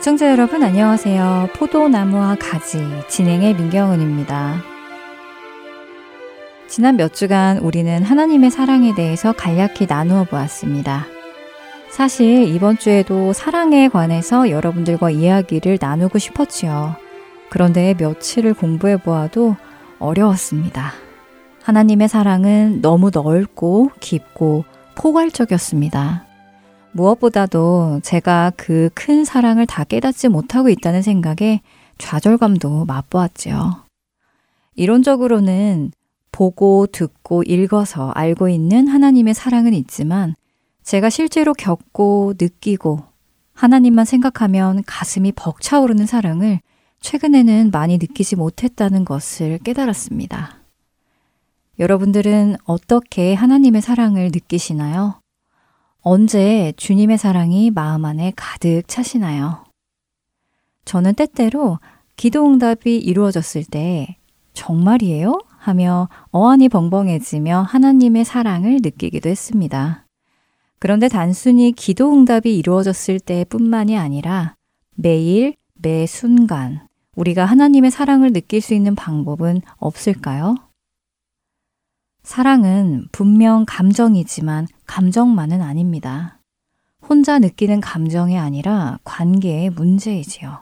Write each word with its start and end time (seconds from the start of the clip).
애청자 0.00 0.30
여러분 0.30 0.62
안녕하세요. 0.62 1.50
포도나무와 1.56 2.34
가지 2.40 2.78
진행의 3.08 3.54
민경은입니다. 3.54 4.62
지난 6.68 6.96
몇 6.96 7.12
주간 7.12 7.58
우리는 7.58 8.02
하나님의 8.02 8.50
사랑에 8.50 8.94
대해서 8.94 9.32
간략히 9.32 9.86
나누어 9.86 10.24
보았습니다. 10.24 11.04
사실 11.90 12.48
이번 12.48 12.78
주에도 12.78 13.34
사랑에 13.34 13.88
관해서 13.88 14.48
여러분들과 14.48 15.10
이야기를 15.10 15.76
나누고 15.78 16.18
싶었지요. 16.18 16.96
그런데 17.50 17.94
며칠을 17.98 18.54
공부해 18.54 18.96
보아도 18.96 19.54
어려웠습니다. 19.98 20.94
하나님의 21.62 22.08
사랑은 22.08 22.80
너무 22.80 23.10
넓고 23.12 23.90
깊고 24.00 24.64
포괄적이었습니다. 24.94 26.29
무엇보다도 26.92 28.00
제가 28.02 28.52
그 28.56 28.90
큰 28.94 29.24
사랑을 29.24 29.66
다 29.66 29.84
깨닫지 29.84 30.28
못하고 30.28 30.68
있다는 30.68 31.02
생각에 31.02 31.60
좌절감도 31.98 32.84
맛보았지요. 32.86 33.84
이론적으로는 34.74 35.92
보고 36.32 36.86
듣고 36.86 37.42
읽어서 37.42 38.10
알고 38.10 38.48
있는 38.48 38.88
하나님의 38.88 39.34
사랑은 39.34 39.74
있지만 39.74 40.34
제가 40.82 41.10
실제로 41.10 41.52
겪고 41.54 42.34
느끼고 42.40 43.04
하나님만 43.52 44.04
생각하면 44.04 44.82
가슴이 44.86 45.32
벅차오르는 45.32 46.06
사랑을 46.06 46.60
최근에는 47.00 47.70
많이 47.72 47.98
느끼지 47.98 48.36
못했다는 48.36 49.04
것을 49.04 49.58
깨달았습니다. 49.58 50.56
여러분들은 51.78 52.56
어떻게 52.64 53.34
하나님의 53.34 53.82
사랑을 53.82 54.30
느끼시나요? 54.32 55.19
언제 56.02 56.72
주님의 56.76 57.18
사랑이 57.18 57.70
마음 57.70 58.06
안에 58.06 58.32
가득 58.34 58.82
차시나요? 58.86 59.64
저는 60.86 61.14
때때로 61.14 61.78
기도 62.16 62.46
응답이 62.46 62.96
이루어졌을 62.96 63.64
때 63.64 64.16
정말이에요? 64.54 65.38
하며 65.58 66.08
어안이 66.30 66.70
벙벙해지며 66.70 67.62
하나님의 67.68 68.24
사랑을 68.24 68.78
느끼기도 68.82 69.28
했습니다. 69.28 70.06
그런데 70.78 71.08
단순히 71.08 71.72
기도 71.72 72.14
응답이 72.14 72.56
이루어졌을 72.56 73.20
때뿐만이 73.20 73.98
아니라 73.98 74.56
매일, 74.94 75.54
매 75.74 76.06
순간 76.06 76.86
우리가 77.14 77.44
하나님의 77.44 77.90
사랑을 77.90 78.32
느낄 78.32 78.62
수 78.62 78.72
있는 78.72 78.94
방법은 78.94 79.60
없을까요? 79.76 80.56
사랑은 82.30 83.08
분명 83.10 83.64
감정이지만 83.66 84.68
감정만은 84.86 85.62
아닙니다. 85.62 86.38
혼자 87.02 87.40
느끼는 87.40 87.80
감정이 87.80 88.38
아니라 88.38 89.00
관계의 89.02 89.70
문제이지요. 89.70 90.60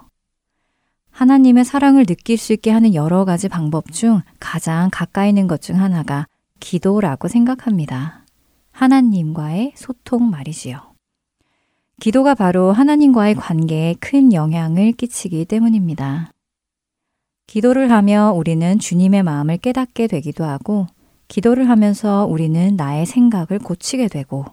하나님의 1.11 1.67
사랑을 1.67 2.07
느낄 2.07 2.39
수 2.39 2.55
있게 2.55 2.71
하는 2.71 2.95
여러 2.95 3.27
가지 3.27 3.51
방법 3.51 3.93
중 3.93 4.23
가장 4.41 4.89
가까이 4.91 5.29
있는 5.29 5.47
것 5.47 5.61
중 5.61 5.79
하나가 5.79 6.27
기도라고 6.59 7.29
생각합니다. 7.29 8.25
하나님과의 8.71 9.73
소통 9.77 10.31
말이지요. 10.31 10.95
기도가 12.01 12.35
바로 12.35 12.73
하나님과의 12.73 13.35
관계에 13.35 13.95
큰 14.01 14.33
영향을 14.33 14.93
끼치기 14.93 15.45
때문입니다. 15.45 16.33
기도를 17.47 17.91
하며 17.91 18.33
우리는 18.35 18.79
주님의 18.79 19.23
마음을 19.23 19.59
깨닫게 19.59 20.07
되기도 20.07 20.45
하고 20.45 20.87
기도를 21.29 21.69
하면서 21.69 22.27
우리는 22.27 22.75
나의 22.77 23.07
생각을 23.07 23.59
고치게 23.63 24.09
되고, 24.09 24.47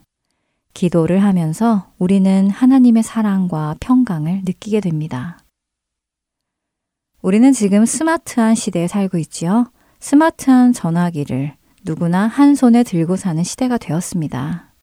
기도를 0.73 1.23
하면서 1.23 1.87
우리는 1.97 2.49
하나님의 2.49 3.01
사랑과 3.01 3.75
평강을 3.79 4.41
느끼게 4.45 4.81
됩니다. 4.81 5.39
우리는 7.21 7.53
지금 7.53 7.85
스마트한 7.85 8.55
시대에 8.55 8.87
살고 8.87 9.17
있지요. 9.19 9.71
스마트한 9.99 10.73
전화기를 10.73 11.55
누구나 11.85 12.27
한 12.27 12.55
손에 12.55 12.83
들고 12.83 13.15
사는 13.15 13.41
시대가 13.43 13.77
되었습니다. 13.77 14.73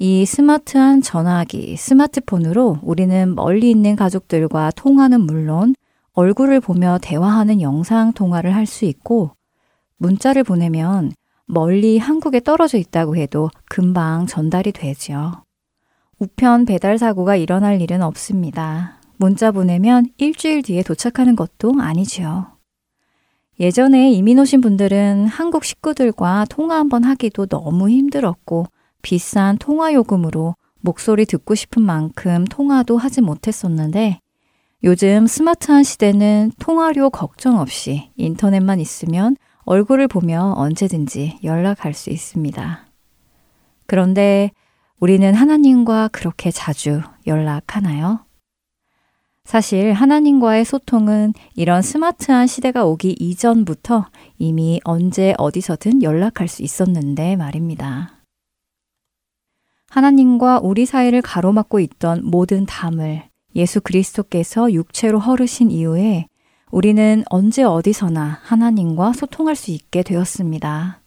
이 0.00 0.26
스마트한 0.26 1.00
전화기, 1.00 1.76
스마트폰으로 1.76 2.80
우리는 2.82 3.34
멀리 3.34 3.70
있는 3.70 3.96
가족들과 3.96 4.72
통화는 4.72 5.20
물론 5.22 5.74
얼굴을 6.12 6.60
보며 6.60 6.98
대화하는 7.00 7.60
영상 7.60 8.12
통화를 8.12 8.54
할 8.54 8.66
수 8.66 8.84
있고 8.84 9.37
문자를 9.98 10.44
보내면 10.44 11.12
멀리 11.46 11.98
한국에 11.98 12.40
떨어져 12.40 12.78
있다고 12.78 13.16
해도 13.16 13.50
금방 13.68 14.26
전달이 14.26 14.72
되지요. 14.72 15.44
우편 16.18 16.64
배달 16.64 16.98
사고가 16.98 17.36
일어날 17.36 17.80
일은 17.80 18.02
없습니다. 18.02 19.00
문자 19.16 19.50
보내면 19.50 20.06
일주일 20.18 20.62
뒤에 20.62 20.82
도착하는 20.82 21.36
것도 21.36 21.74
아니지요. 21.78 22.58
예전에 23.60 24.12
이민 24.12 24.38
오신 24.38 24.60
분들은 24.60 25.26
한국 25.26 25.64
식구들과 25.64 26.46
통화 26.48 26.76
한번 26.76 27.02
하기도 27.02 27.46
너무 27.46 27.90
힘들었고 27.90 28.66
비싼 29.02 29.58
통화 29.58 29.92
요금으로 29.92 30.54
목소리 30.80 31.26
듣고 31.26 31.56
싶은 31.56 31.82
만큼 31.82 32.44
통화도 32.44 32.98
하지 32.98 33.20
못했었는데 33.20 34.20
요즘 34.84 35.26
스마트한 35.26 35.82
시대는 35.82 36.52
통화료 36.60 37.10
걱정 37.10 37.58
없이 37.58 38.10
인터넷만 38.16 38.78
있으면 38.78 39.36
얼굴을 39.68 40.08
보며 40.08 40.54
언제든지 40.56 41.40
연락할 41.44 41.92
수 41.92 42.08
있습니다. 42.08 42.86
그런데 43.86 44.50
우리는 44.98 45.34
하나님과 45.34 46.08
그렇게 46.08 46.50
자주 46.50 47.02
연락하나요? 47.26 48.24
사실 49.44 49.92
하나님과의 49.92 50.64
소통은 50.64 51.34
이런 51.54 51.82
스마트한 51.82 52.46
시대가 52.46 52.86
오기 52.86 53.16
이전부터 53.20 54.06
이미 54.38 54.80
언제 54.84 55.34
어디서든 55.36 56.02
연락할 56.02 56.48
수 56.48 56.62
있었는데 56.62 57.36
말입니다. 57.36 58.24
하나님과 59.90 60.60
우리 60.62 60.86
사이를 60.86 61.20
가로막고 61.20 61.78
있던 61.80 62.22
모든 62.24 62.64
담을 62.64 63.22
예수 63.54 63.82
그리스도께서 63.82 64.72
육체로 64.72 65.18
헐으신 65.18 65.70
이후에 65.70 66.26
우리는 66.70 67.24
언제 67.30 67.62
어디서나 67.62 68.40
하나님과 68.42 69.12
소통할 69.14 69.56
수 69.56 69.70
있게 69.70 70.02
되었습니다. 70.02 71.00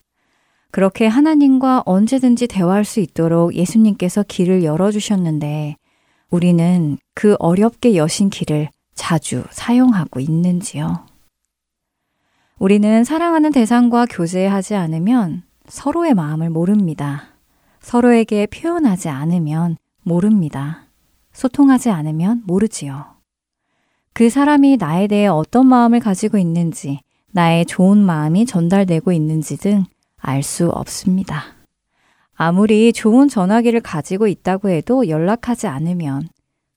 그렇게 0.71 1.05
하나님과 1.05 1.83
언제든지 1.85 2.47
대화할 2.47 2.85
수 2.85 2.99
있도록 2.99 3.53
예수님께서 3.53 4.23
길을 4.27 4.63
열어주셨는데 4.63 5.75
우리는 6.29 6.97
그 7.13 7.35
어렵게 7.39 7.95
여신 7.95 8.29
길을 8.29 8.69
자주 8.95 9.43
사용하고 9.51 10.19
있는지요? 10.19 11.05
우리는 12.57 13.03
사랑하는 13.03 13.51
대상과 13.51 14.05
교제하지 14.05 14.75
않으면 14.75 15.43
서로의 15.67 16.13
마음을 16.13 16.49
모릅니다. 16.49 17.25
서로에게 17.81 18.45
표현하지 18.47 19.09
않으면 19.09 19.77
모릅니다. 20.03 20.85
소통하지 21.33 21.89
않으면 21.89 22.43
모르지요. 22.45 23.20
그 24.21 24.29
사람이 24.29 24.77
나에 24.77 25.07
대해 25.07 25.25
어떤 25.25 25.65
마음을 25.65 25.99
가지고 25.99 26.37
있는지, 26.37 26.99
나의 27.31 27.65
좋은 27.65 27.97
마음이 27.97 28.45
전달되고 28.45 29.11
있는지 29.11 29.57
등 29.57 29.85
알 30.21 30.43
수 30.43 30.69
없습니다. 30.69 31.43
아무리 32.35 32.93
좋은 32.93 33.29
전화기를 33.29 33.81
가지고 33.81 34.27
있다고 34.27 34.69
해도 34.69 35.09
연락하지 35.09 35.65
않으면 35.65 36.29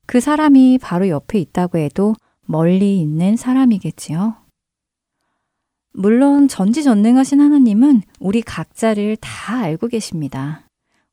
그 0.07 0.21
사람이 0.21 0.79
바로 0.81 1.11
옆에 1.11 1.39
있다고 1.39 1.77
해도 1.77 2.15
멀리 2.47 2.99
있는 2.99 3.37
사람이겠지요. 3.37 4.37
물론 5.93 6.49
전지전능하신 6.49 7.43
하나님은 7.43 8.05
우리 8.21 8.41
각자를 8.41 9.19
다 9.21 9.59
알고 9.59 9.89
계십니다. 9.89 10.63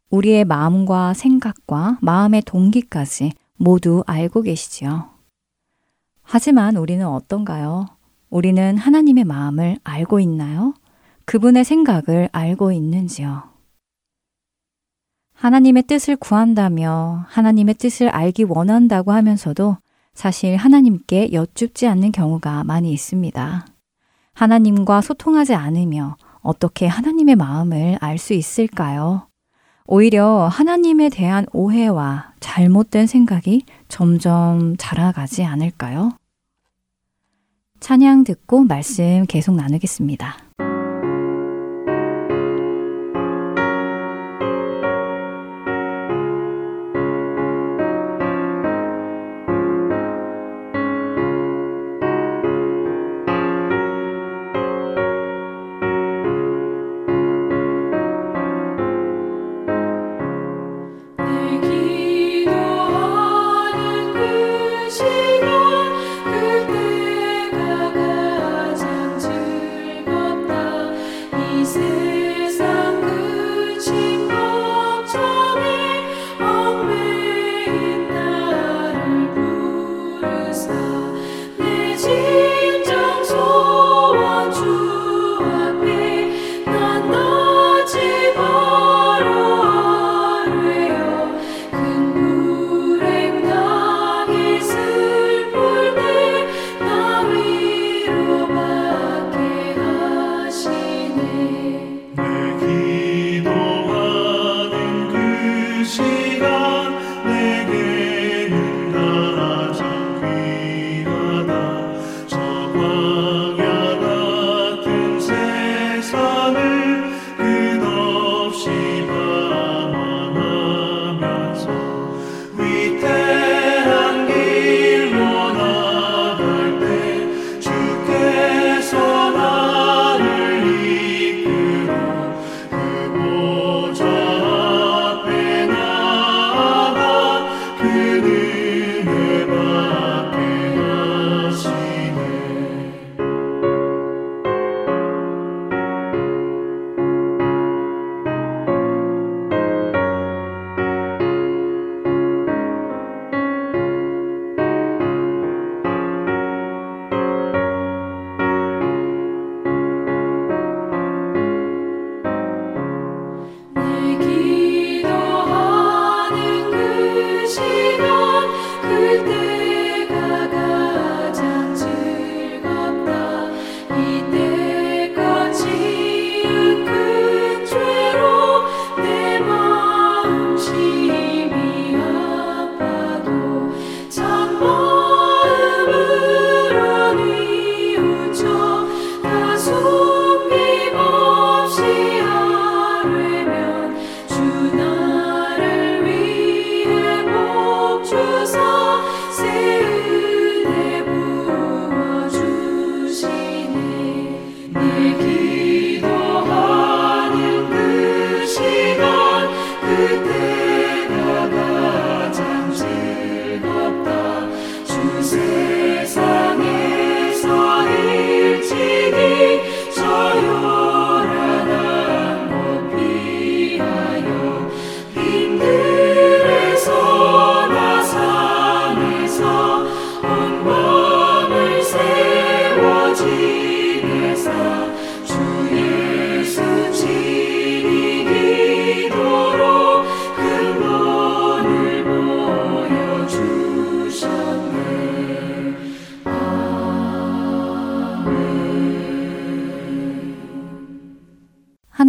우리의 0.10 0.46
마음과 0.46 1.14
생각과 1.14 1.98
마음의 2.00 2.44
동기까지 2.46 3.34
모두 3.58 4.06
알고 4.08 4.44
계시지요. 4.44 5.11
하지만 6.34 6.78
우리는 6.78 7.06
어떤가요? 7.06 7.88
우리는 8.30 8.78
하나님의 8.78 9.26
마음을 9.26 9.76
알고 9.84 10.22
있나요? 10.22 10.74
그분의 11.26 11.66
생각을 11.66 12.30
알고 12.32 12.72
있는지요? 12.72 13.44
하나님의 15.34 15.84
뜻을 15.84 16.16
구한다며 16.16 17.26
하나님의 17.28 17.76
뜻을 17.76 18.08
알기 18.08 18.44
원한다고 18.44 19.12
하면서도 19.12 19.76
사실 20.14 20.56
하나님께 20.56 21.34
여쭙지 21.34 21.86
않는 21.88 22.14
경우가 22.14 22.64
많이 22.64 22.94
있습니다. 22.94 23.66
하나님과 24.34 25.02
소통하지 25.02 25.54
않으며 25.54 26.16
어떻게 26.40 26.88
하나님의 26.88 27.36
마음을 27.36 27.98
알 28.00 28.18
수 28.18 28.34
있을까요? 28.34 29.28
오히려 29.86 30.48
하나님에 30.48 31.10
대한 31.10 31.46
오해와 31.52 32.32
잘못된 32.40 33.06
생각이 33.08 33.66
점점 33.90 34.78
자라가지 34.78 35.44
않을까요? 35.44 36.14
찬양 37.82 38.24
듣고 38.24 38.64
말씀 38.64 39.26
계속 39.28 39.56
나누겠습니다. 39.56 40.51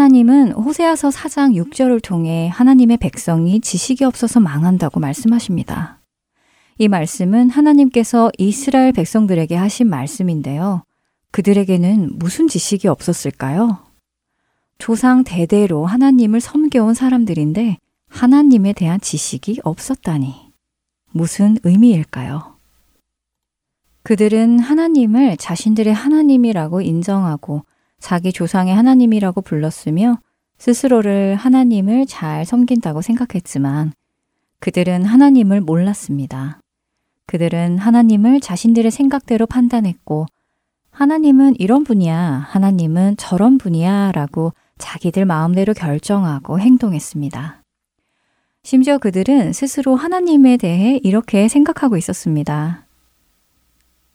하나님은 0.02 0.50
호세아서 0.54 1.10
4장 1.10 1.54
6절을 1.54 2.02
통해 2.02 2.48
하나님의 2.52 2.96
백성이 2.96 3.60
지식이 3.60 4.02
없어서 4.02 4.40
망한다고 4.40 4.98
말씀하십니다. 4.98 6.00
이 6.78 6.88
말씀은 6.88 7.50
하나님께서 7.50 8.32
이스라엘 8.36 8.90
백성들에게 8.90 9.54
하신 9.54 9.88
말씀인데요. 9.88 10.82
그들에게는 11.30 12.18
무슨 12.18 12.48
지식이 12.48 12.88
없었을까요? 12.88 13.78
조상 14.78 15.22
대대로 15.22 15.86
하나님을 15.86 16.40
섬겨온 16.40 16.94
사람들인데 16.94 17.78
하나님에 18.08 18.72
대한 18.72 19.00
지식이 19.00 19.60
없었다니. 19.62 20.34
무슨 21.12 21.58
의미일까요? 21.62 22.56
그들은 24.02 24.58
하나님을 24.58 25.36
자신들의 25.36 25.94
하나님이라고 25.94 26.80
인정하고 26.80 27.62
자기 28.02 28.32
조상의 28.32 28.74
하나님이라고 28.74 29.40
불렀으며 29.42 30.18
스스로를 30.58 31.36
하나님을 31.36 32.06
잘 32.06 32.44
섬긴다고 32.44 33.00
생각했지만 33.00 33.92
그들은 34.58 35.04
하나님을 35.04 35.60
몰랐습니다. 35.60 36.58
그들은 37.26 37.78
하나님을 37.78 38.40
자신들의 38.40 38.90
생각대로 38.90 39.46
판단했고 39.46 40.26
하나님은 40.90 41.54
이런 41.58 41.84
분이야, 41.84 42.46
하나님은 42.50 43.16
저런 43.16 43.56
분이야 43.56 44.12
라고 44.12 44.52
자기들 44.78 45.24
마음대로 45.24 45.72
결정하고 45.72 46.58
행동했습니다. 46.58 47.62
심지어 48.64 48.98
그들은 48.98 49.52
스스로 49.52 49.94
하나님에 49.94 50.56
대해 50.56 51.00
이렇게 51.02 51.48
생각하고 51.48 51.96
있었습니다. 51.96 52.84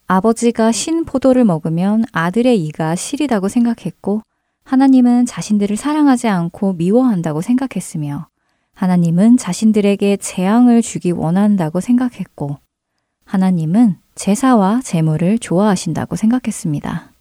아버지가 0.10 0.72
신 0.72 1.04
포도를 1.04 1.44
먹으면 1.44 2.06
아들의 2.14 2.64
이가 2.64 2.96
시리다고 2.96 3.50
생각했고 3.50 4.22
하나님은 4.64 5.26
자신들을 5.26 5.76
사랑하지 5.76 6.30
않고 6.30 6.74
미워한다고 6.74 7.42
생각했으며 7.42 8.30
하나님은 8.74 9.36
자신들에게 9.36 10.16
재앙을 10.18 10.82
주기 10.82 11.12
원한다고 11.12 11.82
생각했고 11.82 12.58
하나님은 13.26 13.98
제사와 14.16 14.80
제물을 14.82 15.40
좋아하신다고 15.40 16.16
생각했습니다. 16.16 17.12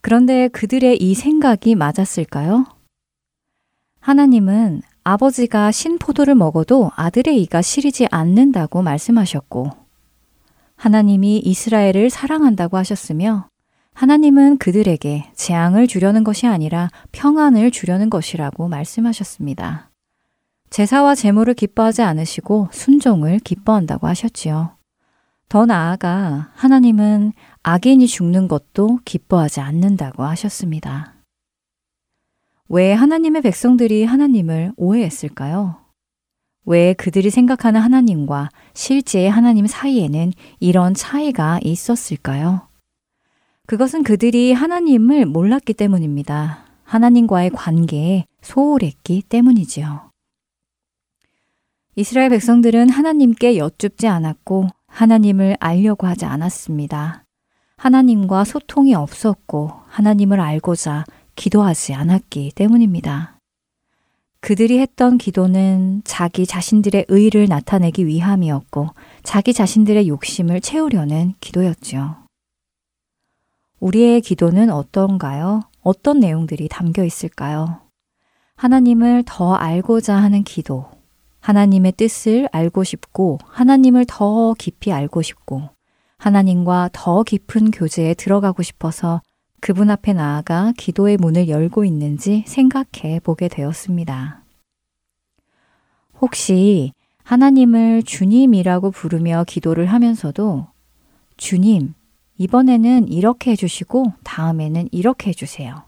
그런데 0.00 0.48
그들의 0.48 0.96
이 1.00 1.14
생각이 1.14 1.76
맞았을까요? 1.76 2.64
하나님은 4.00 4.82
아버지가 5.04 5.70
신포도를 5.70 6.34
먹어도 6.34 6.90
아들의 6.96 7.40
이가 7.42 7.62
시리지 7.62 8.08
않는다고 8.10 8.82
말씀하셨고, 8.82 9.87
하나님이 10.78 11.38
이스라엘을 11.38 12.08
사랑한다고 12.08 12.76
하셨으며, 12.76 13.48
하나님은 13.94 14.58
그들에게 14.58 15.32
재앙을 15.34 15.88
주려는 15.88 16.22
것이 16.22 16.46
아니라 16.46 16.88
평안을 17.10 17.72
주려는 17.72 18.08
것이라고 18.08 18.68
말씀하셨습니다. 18.68 19.90
제사와 20.70 21.16
제물을 21.16 21.54
기뻐하지 21.54 22.02
않으시고 22.02 22.68
순종을 22.70 23.40
기뻐한다고 23.40 24.06
하셨지요. 24.06 24.76
더 25.48 25.66
나아가 25.66 26.52
하나님은 26.54 27.32
악인이 27.64 28.06
죽는 28.06 28.46
것도 28.46 29.00
기뻐하지 29.04 29.60
않는다고 29.60 30.22
하셨습니다. 30.22 31.14
왜 32.68 32.92
하나님의 32.92 33.42
백성들이 33.42 34.04
하나님을 34.04 34.74
오해했을까요? 34.76 35.87
왜 36.68 36.92
그들이 36.92 37.30
생각하는 37.30 37.80
하나님과 37.80 38.50
실제의 38.74 39.30
하나님 39.30 39.66
사이에는 39.66 40.34
이런 40.60 40.92
차이가 40.92 41.58
있었을까요? 41.62 42.68
그것은 43.66 44.02
그들이 44.02 44.52
하나님을 44.52 45.24
몰랐기 45.24 45.72
때문입니다. 45.72 46.66
하나님과의 46.84 47.50
관계에 47.50 48.26
소홀했기 48.42 49.22
때문이지요. 49.30 50.10
이스라엘 51.96 52.28
백성들은 52.28 52.90
하나님께 52.90 53.56
여쭙지 53.56 54.06
않았고 54.06 54.68
하나님을 54.88 55.56
알려고 55.60 56.06
하지 56.06 56.26
않았습니다. 56.26 57.24
하나님과 57.78 58.44
소통이 58.44 58.94
없었고 58.94 59.70
하나님을 59.86 60.38
알고자 60.38 61.04
기도하지 61.34 61.94
않았기 61.94 62.52
때문입니다. 62.54 63.37
그들이 64.40 64.78
했던 64.78 65.18
기도는 65.18 66.02
자기 66.04 66.46
자신들의 66.46 67.06
의를 67.08 67.46
나타내기 67.48 68.06
위함이었고 68.06 68.90
자기 69.22 69.52
자신들의 69.52 70.08
욕심을 70.08 70.60
채우려는 70.60 71.34
기도였죠. 71.40 72.16
우리의 73.80 74.20
기도는 74.20 74.70
어떤가요? 74.70 75.62
어떤 75.82 76.20
내용들이 76.20 76.68
담겨 76.68 77.04
있을까요? 77.04 77.80
하나님을 78.56 79.24
더 79.26 79.54
알고자 79.54 80.16
하는 80.16 80.42
기도, 80.42 80.86
하나님의 81.40 81.92
뜻을 81.92 82.48
알고 82.50 82.82
싶고, 82.82 83.38
하나님을 83.46 84.04
더 84.08 84.54
깊이 84.58 84.92
알고 84.92 85.22
싶고, 85.22 85.68
하나님과 86.18 86.90
더 86.92 87.22
깊은 87.22 87.70
교제에 87.70 88.14
들어가고 88.14 88.64
싶어서 88.64 89.22
그분 89.60 89.90
앞에 89.90 90.12
나아가 90.12 90.72
기도의 90.76 91.16
문을 91.16 91.48
열고 91.48 91.84
있는지 91.84 92.44
생각해 92.46 93.20
보게 93.22 93.48
되었습니다. 93.48 94.42
혹시 96.20 96.92
하나님을 97.24 98.02
주님이라고 98.04 98.90
부르며 98.90 99.44
기도를 99.46 99.86
하면서도 99.86 100.66
주님, 101.36 101.94
이번에는 102.38 103.08
이렇게 103.08 103.52
해주시고 103.52 104.12
다음에는 104.24 104.88
이렇게 104.92 105.30
해주세요. 105.30 105.82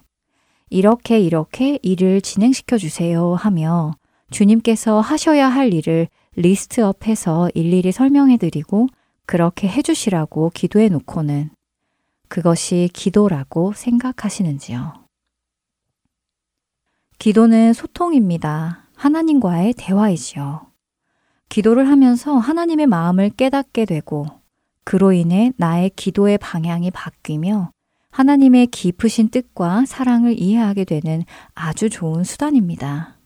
이렇게 0.68 1.18
이렇게 1.18 1.78
일을 1.82 2.20
진행시켜 2.20 2.78
주세요 2.78 3.34
하며 3.34 3.92
주님께서 4.30 5.00
하셔야 5.00 5.48
할 5.48 5.72
일을 5.74 6.08
리스트업해서 6.36 7.50
일일이 7.54 7.90
설명해 7.90 8.36
드리고 8.36 8.86
그렇게 9.26 9.68
해주시라고 9.68 10.50
기도해 10.54 10.88
놓고는 10.88 11.50
그것이 12.30 12.88
기도라고 12.92 13.72
생각하시는지요? 13.72 15.04
기도는 17.18 17.72
소통입니다. 17.72 18.86
하나님과의 18.94 19.74
대화이지요. 19.76 20.70
기도를 21.48 21.88
하면서 21.88 22.38
하나님의 22.38 22.86
마음을 22.86 23.30
깨닫게 23.30 23.84
되고 23.84 24.26
그로 24.84 25.12
인해 25.12 25.52
나의 25.56 25.90
기도의 25.96 26.38
방향이 26.38 26.92
바뀌며 26.92 27.72
하나님의 28.12 28.68
깊으신 28.68 29.30
뜻과 29.30 29.86
사랑을 29.86 30.38
이해하게 30.38 30.84
되는 30.84 31.24
아주 31.54 31.90
좋은 31.90 32.22
수단입니다. 32.22 33.18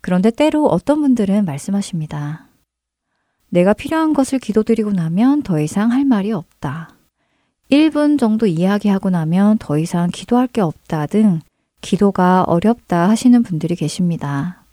그런데 0.00 0.32
때로 0.32 0.66
어떤 0.66 1.00
분들은 1.00 1.44
말씀하십니다. 1.44 2.48
내가 3.50 3.72
필요한 3.72 4.14
것을 4.14 4.40
기도드리고 4.40 4.90
나면 4.90 5.44
더 5.44 5.60
이상 5.60 5.92
할 5.92 6.04
말이 6.04 6.32
없다. 6.32 6.97
1분 7.70 8.18
정도 8.18 8.46
이야기하고 8.46 9.10
나면 9.10 9.58
더 9.58 9.78
이상 9.78 10.08
기도할 10.10 10.46
게 10.46 10.60
없다 10.60 11.06
등 11.06 11.40
기도가 11.80 12.44
어렵다 12.44 13.08
하시는 13.08 13.42
분들이 13.42 13.76
계십니다. 13.76 14.64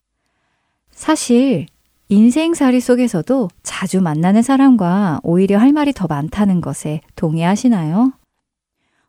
사실 0.91 1.67
인생살이 2.07 2.79
속에서도 2.79 3.49
자주 3.63 4.01
만나는 4.01 4.41
사람과 4.41 5.19
오히려 5.23 5.59
할 5.59 5.73
말이 5.73 5.91
더 5.91 6.07
많다는 6.07 6.61
것에 6.61 7.01
동의하시나요? 7.15 8.13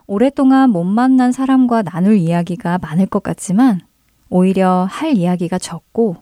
오랫동안 0.08 0.70
못 0.70 0.84
만난 0.84 1.30
사람과 1.30 1.82
나눌 1.82 2.16
이야기가 2.16 2.78
많을 2.78 3.06
것 3.06 3.22
같지만 3.22 3.80
오히려 4.28 4.86
할 4.90 5.16
이야기가 5.16 5.58
적고 5.58 6.16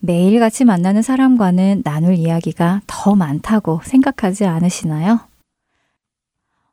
매일 0.00 0.38
같이 0.38 0.64
만나는 0.64 1.00
사람과는 1.00 1.82
나눌 1.84 2.14
이야기가 2.14 2.82
더 2.86 3.14
많다고 3.14 3.80
생각하지 3.84 4.46
않으시나요? 4.46 5.29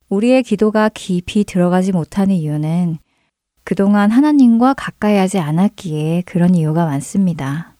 우리의 0.09 0.43
기도가 0.43 0.89
깊이 0.89 1.43
들어가지 1.43 1.91
못하는 1.91 2.35
이유는 2.35 2.97
그동안 3.63 4.11
하나님과 4.11 4.73
가까이 4.75 5.17
하지 5.17 5.39
않았기에 5.39 6.23
그런 6.25 6.55
이유가 6.55 6.85
많습니다. 6.85 7.75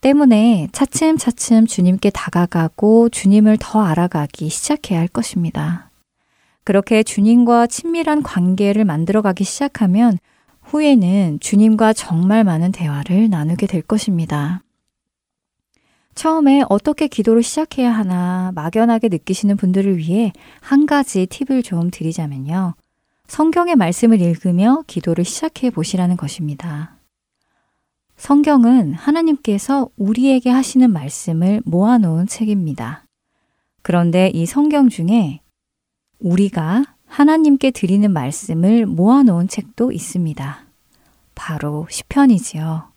때문에 0.00 0.68
차츰차츰 0.72 1.66
주님께 1.66 2.10
다가가고 2.10 3.08
주님을 3.10 3.58
더 3.60 3.82
알아가기 3.82 4.48
시작해야 4.48 4.98
할 4.98 5.08
것입니다. 5.08 5.90
그렇게 6.64 7.02
주님과 7.02 7.66
친밀한 7.66 8.22
관계를 8.22 8.84
만들어가기 8.84 9.44
시작하면 9.44 10.18
후에는 10.62 11.38
주님과 11.40 11.94
정말 11.94 12.44
많은 12.44 12.72
대화를 12.72 13.28
나누게 13.30 13.66
될 13.66 13.82
것입니다. 13.82 14.62
처음에 16.20 16.62
어떻게 16.68 17.08
기도를 17.08 17.42
시작해야 17.42 17.90
하나 17.90 18.52
막연하게 18.54 19.08
느끼시는 19.08 19.56
분들을 19.56 19.96
위해 19.96 20.34
한 20.60 20.84
가지 20.84 21.24
팁을 21.24 21.62
좀 21.62 21.90
드리자면요. 21.90 22.74
성경의 23.26 23.76
말씀을 23.76 24.20
읽으며 24.20 24.84
기도를 24.86 25.24
시작해 25.24 25.70
보시라는 25.70 26.18
것입니다. 26.18 26.98
성경은 28.18 28.92
하나님께서 28.92 29.88
우리에게 29.96 30.50
하시는 30.50 30.92
말씀을 30.92 31.62
모아놓은 31.64 32.26
책입니다. 32.26 33.06
그런데 33.80 34.30
이 34.34 34.44
성경 34.44 34.90
중에 34.90 35.40
우리가 36.18 36.84
하나님께 37.06 37.70
드리는 37.70 38.12
말씀을 38.12 38.84
모아놓은 38.84 39.48
책도 39.48 39.90
있습니다. 39.90 40.66
바로 41.34 41.86
시편이지요. 41.88 42.89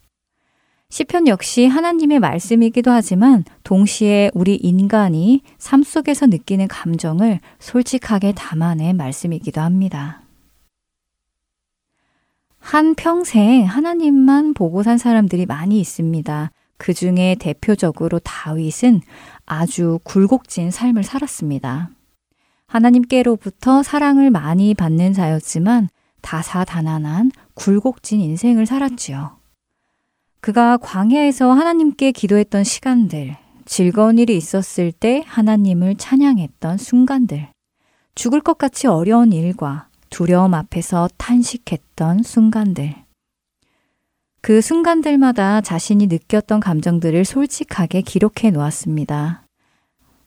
시편 0.94 1.28
역시 1.28 1.66
하나님의 1.66 2.20
말씀이기도 2.20 2.92
하지만 2.92 3.44
동시에 3.64 4.30
우리 4.36 4.54
인간이 4.54 5.42
삶 5.58 5.82
속에서 5.82 6.28
느끼는 6.28 6.68
감정을 6.68 7.40
솔직하게 7.58 8.34
담아낸 8.34 8.96
말씀이기도 8.96 9.60
합니다. 9.60 10.22
한 12.60 12.94
평생 12.94 13.64
하나님만 13.64 14.54
보고 14.54 14.84
산 14.84 15.00
사람들이 15.00 15.48
많이 15.48 15.80
있습니다. 15.80 16.52
그 16.78 16.94
중에 16.94 17.38
대표적으로 17.40 18.20
다윗은 18.20 19.02
아주 19.48 19.98
굴곡진 20.04 20.70
삶을 20.70 21.02
살았습니다. 21.02 21.90
하나님께로부터 22.68 23.82
사랑을 23.82 24.30
많이 24.30 24.76
받는 24.76 25.14
자였지만 25.14 25.90
다사다난한 26.22 27.32
굴곡진 27.56 28.20
인생을 28.22 28.68
살았지요. 28.68 29.43
그가 30.44 30.76
광야에서 30.76 31.54
하나님께 31.54 32.12
기도했던 32.12 32.66
시간들, 32.66 33.38
즐거운 33.64 34.20
일이 34.20 34.36
있었을 34.36 34.92
때 34.92 35.24
하나님을 35.26 35.96
찬양했던 35.96 36.80
순간들, 36.80 37.48
죽을 38.14 38.42
것 38.42 38.58
같이 38.58 38.88
어려운 38.88 39.32
일과 39.32 39.88
두려움 40.10 40.54
앞에서 40.54 41.08
탄식했던 41.16 42.24
순간들. 42.24 42.94
그 44.42 44.60
순간들마다 44.60 45.62
자신이 45.62 46.08
느꼈던 46.08 46.60
감정들을 46.60 47.24
솔직하게 47.24 48.02
기록해 48.02 48.52
놓았습니다. 48.52 49.44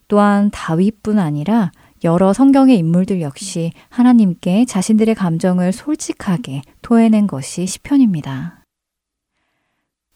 또한 0.09 0.51
다윗뿐 0.51 1.19
아니라 1.19 1.73
여러 2.05 2.33
성경의 2.33 2.79
인물들 2.79 3.21
역시 3.21 3.71
하나님께 3.91 4.65
자신들의 4.65 5.15
감정을 5.15 5.75
솔직하게 5.75 6.63
토해낸 6.81 7.27
것이 7.27 7.67
시편입니다. 7.67 8.56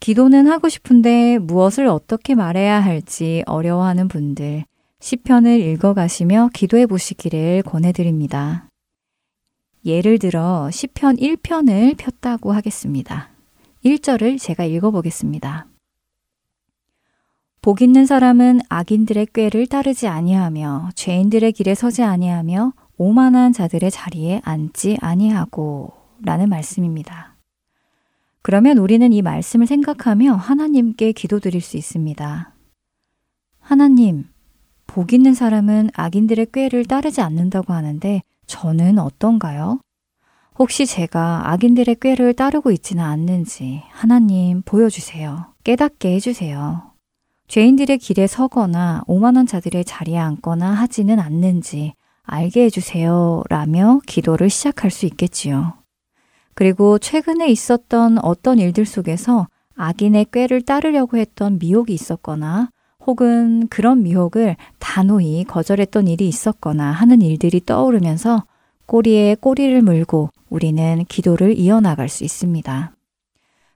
기도는 0.00 0.46
하고 0.46 0.70
싶은데 0.70 1.38
무엇을 1.38 1.86
어떻게 1.86 2.34
말해야 2.34 2.82
할지 2.82 3.42
어려워하는 3.46 4.08
분들, 4.08 4.64
시편을 4.98 5.60
읽어가시며 5.60 6.50
기도해 6.54 6.86
보시기를 6.86 7.62
권해드립니다. 7.62 8.66
예를 9.84 10.18
들어 10.18 10.70
시편 10.70 11.16
1편을 11.16 11.96
폈다고 11.98 12.52
하겠습니다. 12.52 13.30
1절을 13.84 14.38
제가 14.40 14.64
읽어보겠습니다. 14.64 15.66
복 17.62 17.82
있는 17.82 18.06
사람은 18.06 18.60
악인들의 18.70 19.28
꾀를 19.34 19.66
따르지 19.66 20.06
아니하며 20.08 20.90
죄인들의 20.94 21.52
길에 21.52 21.74
서지 21.74 22.02
아니하며 22.02 22.72
오만한 22.96 23.52
자들의 23.52 23.90
자리에 23.90 24.40
앉지 24.44 24.96
아니하고 25.00 25.92
라는 26.22 26.48
말씀입니다. 26.48 27.29
그러면 28.42 28.78
우리는 28.78 29.12
이 29.12 29.22
말씀을 29.22 29.66
생각하며 29.66 30.34
하나님께 30.34 31.12
기도드릴 31.12 31.60
수 31.60 31.76
있습니다. 31.76 32.54
하나님, 33.60 34.24
복 34.86 35.12
있는 35.12 35.34
사람은 35.34 35.90
악인들의 35.94 36.46
꾀를 36.52 36.84
따르지 36.84 37.20
않는다고 37.20 37.72
하는데 37.72 38.22
저는 38.46 38.98
어떤가요? 38.98 39.80
혹시 40.58 40.84
제가 40.84 41.50
악인들의 41.52 41.96
꾀를 42.00 42.34
따르고 42.34 42.70
있지는 42.72 43.04
않는지 43.04 43.82
하나님 43.90 44.62
보여주세요. 44.62 45.54
깨닫게 45.64 46.14
해주세요. 46.14 46.90
죄인들의 47.48 47.98
길에 47.98 48.26
서거나 48.26 49.02
오만한 49.06 49.46
자들의 49.46 49.84
자리에 49.84 50.18
앉거나 50.18 50.70
하지는 50.72 51.18
않는지 51.18 51.94
알게 52.22 52.64
해주세요. 52.64 53.42
라며 53.48 54.00
기도를 54.06 54.50
시작할 54.50 54.90
수 54.90 55.06
있겠지요. 55.06 55.79
그리고 56.60 56.98
최근에 56.98 57.48
있었던 57.48 58.18
어떤 58.18 58.58
일들 58.58 58.84
속에서 58.84 59.48
악인의 59.76 60.26
꾀를 60.30 60.60
따르려고 60.60 61.16
했던 61.16 61.58
미혹이 61.58 61.94
있었거나 61.94 62.68
혹은 63.06 63.66
그런 63.68 64.02
미혹을 64.02 64.56
단호히 64.78 65.44
거절했던 65.44 66.06
일이 66.06 66.28
있었거나 66.28 66.90
하는 66.90 67.22
일들이 67.22 67.64
떠오르면서 67.64 68.44
꼬리에 68.84 69.36
꼬리를 69.40 69.80
물고 69.80 70.28
우리는 70.50 71.02
기도를 71.08 71.58
이어나갈 71.58 72.10
수 72.10 72.24
있습니다. 72.24 72.92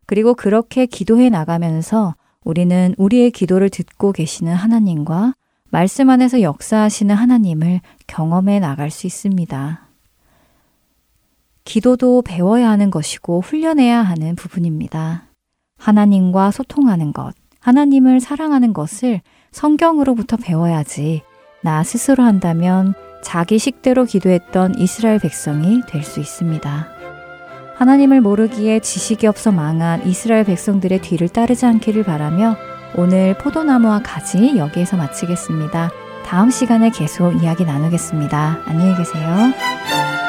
그리고 0.04 0.34
그렇게 0.34 0.84
기도해 0.84 1.30
나가면서 1.30 2.14
우리는 2.44 2.94
우리의 2.98 3.30
기도를 3.30 3.70
듣고 3.70 4.12
계시는 4.12 4.52
하나님과 4.52 5.32
말씀 5.70 6.10
안에서 6.10 6.42
역사하시는 6.42 7.14
하나님을 7.14 7.80
경험해 8.08 8.60
나갈 8.60 8.90
수 8.90 9.06
있습니다. 9.06 9.83
기도도 11.64 12.23
배워야 12.23 12.71
하는 12.71 12.90
것이고 12.90 13.40
훈련해야 13.40 14.02
하는 14.02 14.37
부분입니다. 14.37 15.25
하나님과 15.78 16.50
소통하는 16.50 17.12
것, 17.12 17.35
하나님을 17.61 18.21
사랑하는 18.21 18.73
것을 18.73 19.23
성경으로부터 19.50 20.37
배워야지 20.37 21.23
나 21.62 21.83
스스로 21.83 22.23
한다면 22.23 22.94
자기 23.23 23.59
식대로 23.59 24.04
기도했던 24.04 24.78
이스라엘 24.78 25.18
백성이 25.18 25.80
될 25.88 26.02
수 26.02 26.21
있습니다. 26.21 26.88
하나님을 27.76 28.21
모르기에 28.21 28.80
지식이 28.80 29.26
없어 29.26 29.50
망한 29.50 30.06
이스라엘 30.06 30.44
백성들의 30.44 31.00
뒤를 31.00 31.28
따르지 31.28 31.66
않기를 31.66 32.04
바라며 32.04 32.56
오늘 32.97 33.37
포도나무와 33.38 34.02
가지 34.04 34.56
여기에서 34.56 34.97
마치겠습니다. 34.97 35.91
다음 36.25 36.50
시간에 36.50 36.91
계속 36.91 37.43
이야기 37.43 37.65
나누겠습니다. 37.65 38.60
안녕히 38.67 38.97
계세요. 38.97 40.24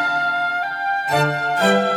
thank 1.08 1.90
you. 1.90 1.95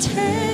turn. 0.00 0.49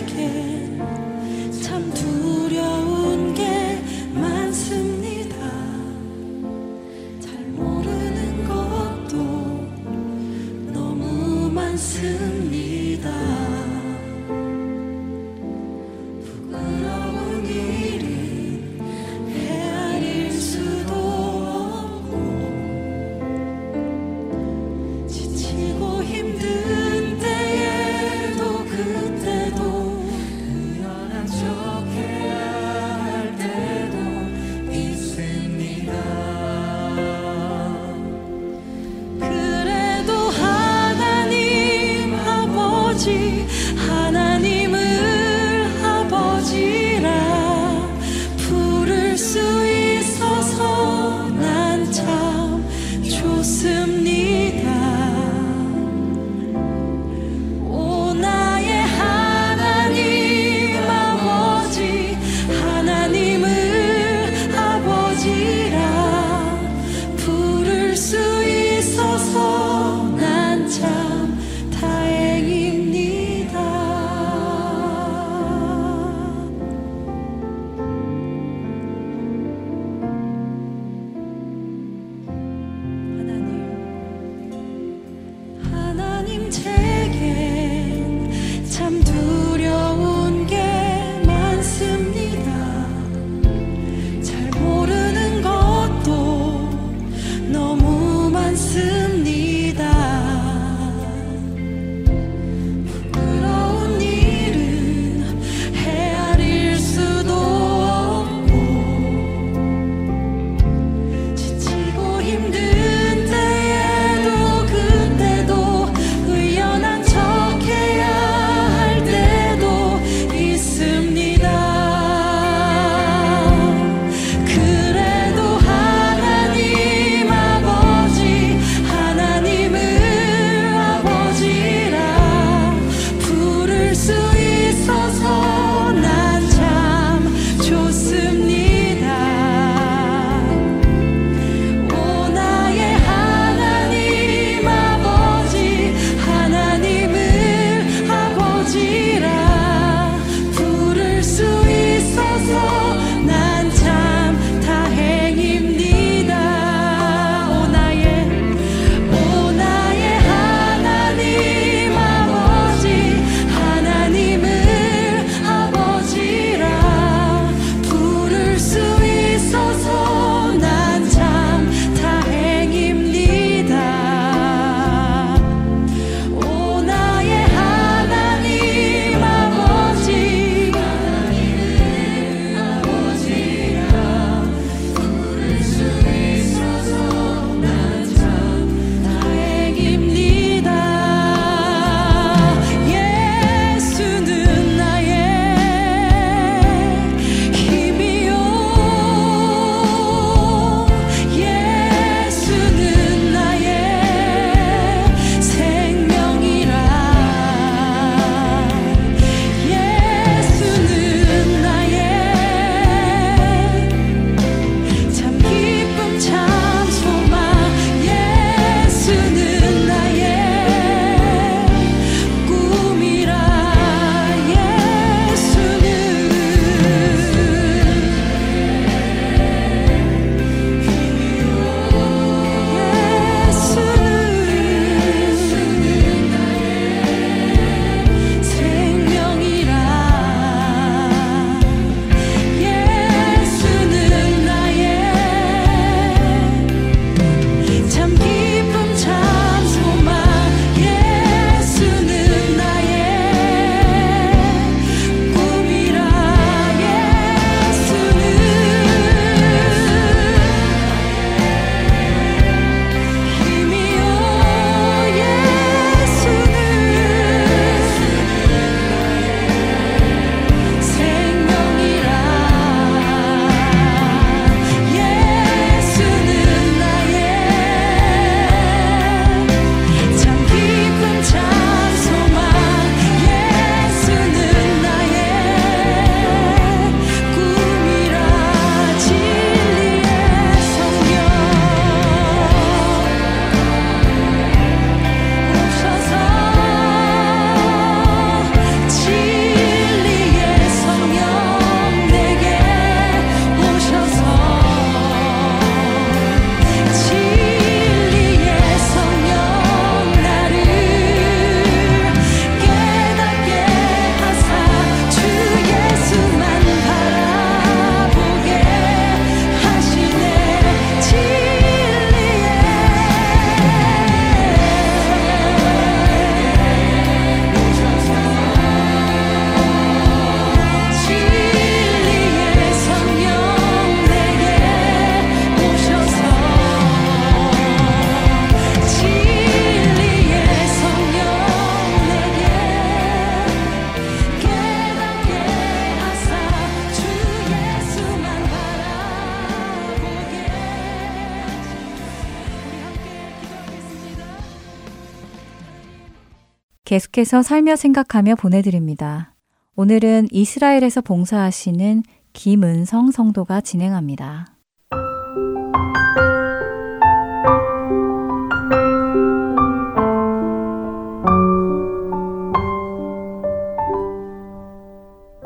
계속해서 356.96 357.42
살며 357.42 357.76
생각하며 357.76 358.36
보내드립니다. 358.36 359.34
오늘은 359.76 360.28
이스라엘에서 360.30 361.02
봉사하시는 361.02 362.02
김은성 362.32 363.10
성도가 363.10 363.60
진행합니다. 363.60 364.46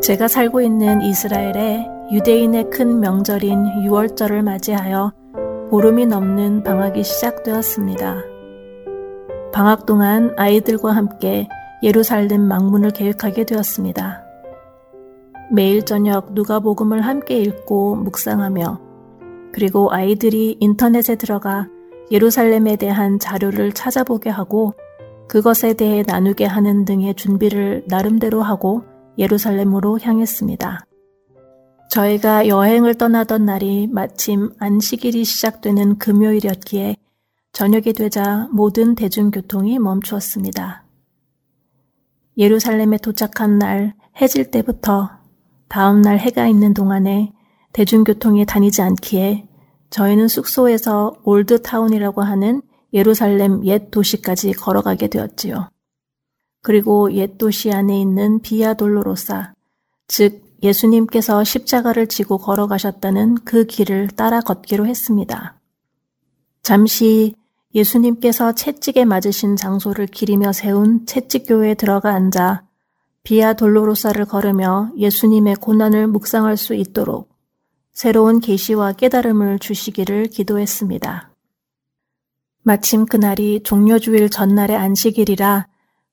제가 0.00 0.28
살고 0.28 0.60
있는 0.60 1.02
이스라엘에 1.02 1.84
유대인의 2.12 2.70
큰 2.70 3.00
명절인 3.00 3.88
6월절을 3.88 4.42
맞이하여 4.42 5.12
보름이 5.68 6.06
넘는 6.06 6.62
방학이 6.62 7.02
시작되었습니다. 7.02 8.29
방학 9.52 9.84
동안 9.84 10.32
아이들과 10.36 10.92
함께 10.92 11.48
예루살렘 11.82 12.42
망문을 12.42 12.90
계획하게 12.90 13.44
되었습니다. 13.44 14.24
매일 15.52 15.84
저녁 15.84 16.32
누가복음을 16.34 17.00
함께 17.00 17.38
읽고 17.40 17.96
묵상하며 17.96 18.80
그리고 19.52 19.92
아이들이 19.92 20.56
인터넷에 20.60 21.16
들어가 21.16 21.66
예루살렘에 22.12 22.76
대한 22.76 23.18
자료를 23.18 23.72
찾아보게 23.72 24.30
하고 24.30 24.74
그것에 25.28 25.74
대해 25.74 26.04
나누게 26.06 26.44
하는 26.44 26.84
등의 26.84 27.14
준비를 27.14 27.84
나름대로 27.88 28.42
하고 28.42 28.84
예루살렘으로 29.18 29.98
향했습니다. 30.00 30.84
저희가 31.90 32.46
여행을 32.46 32.94
떠나던 32.94 33.44
날이 33.44 33.88
마침 33.88 34.50
안식일이 34.60 35.24
시작되는 35.24 35.98
금요일이었기에 35.98 36.96
저녁이 37.52 37.92
되자 37.92 38.48
모든 38.52 38.94
대중교통이 38.94 39.78
멈추었습니다. 39.78 40.84
예루살렘에 42.38 42.96
도착한 42.98 43.58
날 43.58 43.94
해질 44.20 44.50
때부터 44.50 45.10
다음 45.68 46.00
날 46.00 46.18
해가 46.18 46.48
있는 46.48 46.74
동안에 46.74 47.32
대중교통이 47.72 48.46
다니지 48.46 48.82
않기에 48.82 49.46
저희는 49.90 50.28
숙소에서 50.28 51.14
올드타운이라고 51.24 52.22
하는 52.22 52.62
예루살렘 52.92 53.64
옛 53.66 53.90
도시까지 53.90 54.52
걸어가게 54.52 55.08
되었지요. 55.08 55.68
그리고 56.62 57.12
옛 57.14 57.38
도시 57.38 57.72
안에 57.72 58.00
있는 58.00 58.40
비아 58.40 58.74
돌로로사, 58.74 59.54
즉 60.08 60.42
예수님께서 60.62 61.42
십자가를 61.42 62.06
지고 62.06 62.38
걸어가셨다는 62.38 63.36
그 63.44 63.64
길을 63.64 64.08
따라 64.08 64.40
걷기로 64.40 64.86
했습니다. 64.86 65.58
잠시 66.62 67.34
예수님께서 67.74 68.52
채찍에 68.52 69.04
맞으신 69.04 69.56
장소를 69.56 70.06
기리며 70.06 70.52
세운 70.52 71.06
채찍교회에 71.06 71.74
들어가 71.74 72.12
앉아 72.12 72.64
비아 73.22 73.52
돌로로사를 73.52 74.24
걸으며 74.24 74.90
예수님의 74.96 75.56
고난을 75.56 76.08
묵상할 76.08 76.56
수 76.56 76.74
있도록 76.74 77.30
새로운 77.92 78.40
계시와 78.40 78.92
깨달음을 78.92 79.58
주시기를 79.58 80.28
기도했습니다. 80.28 81.30
마침 82.62 83.06
그날이 83.06 83.62
종려주일 83.62 84.30
전날의 84.30 84.76
안식일이라 84.76 85.68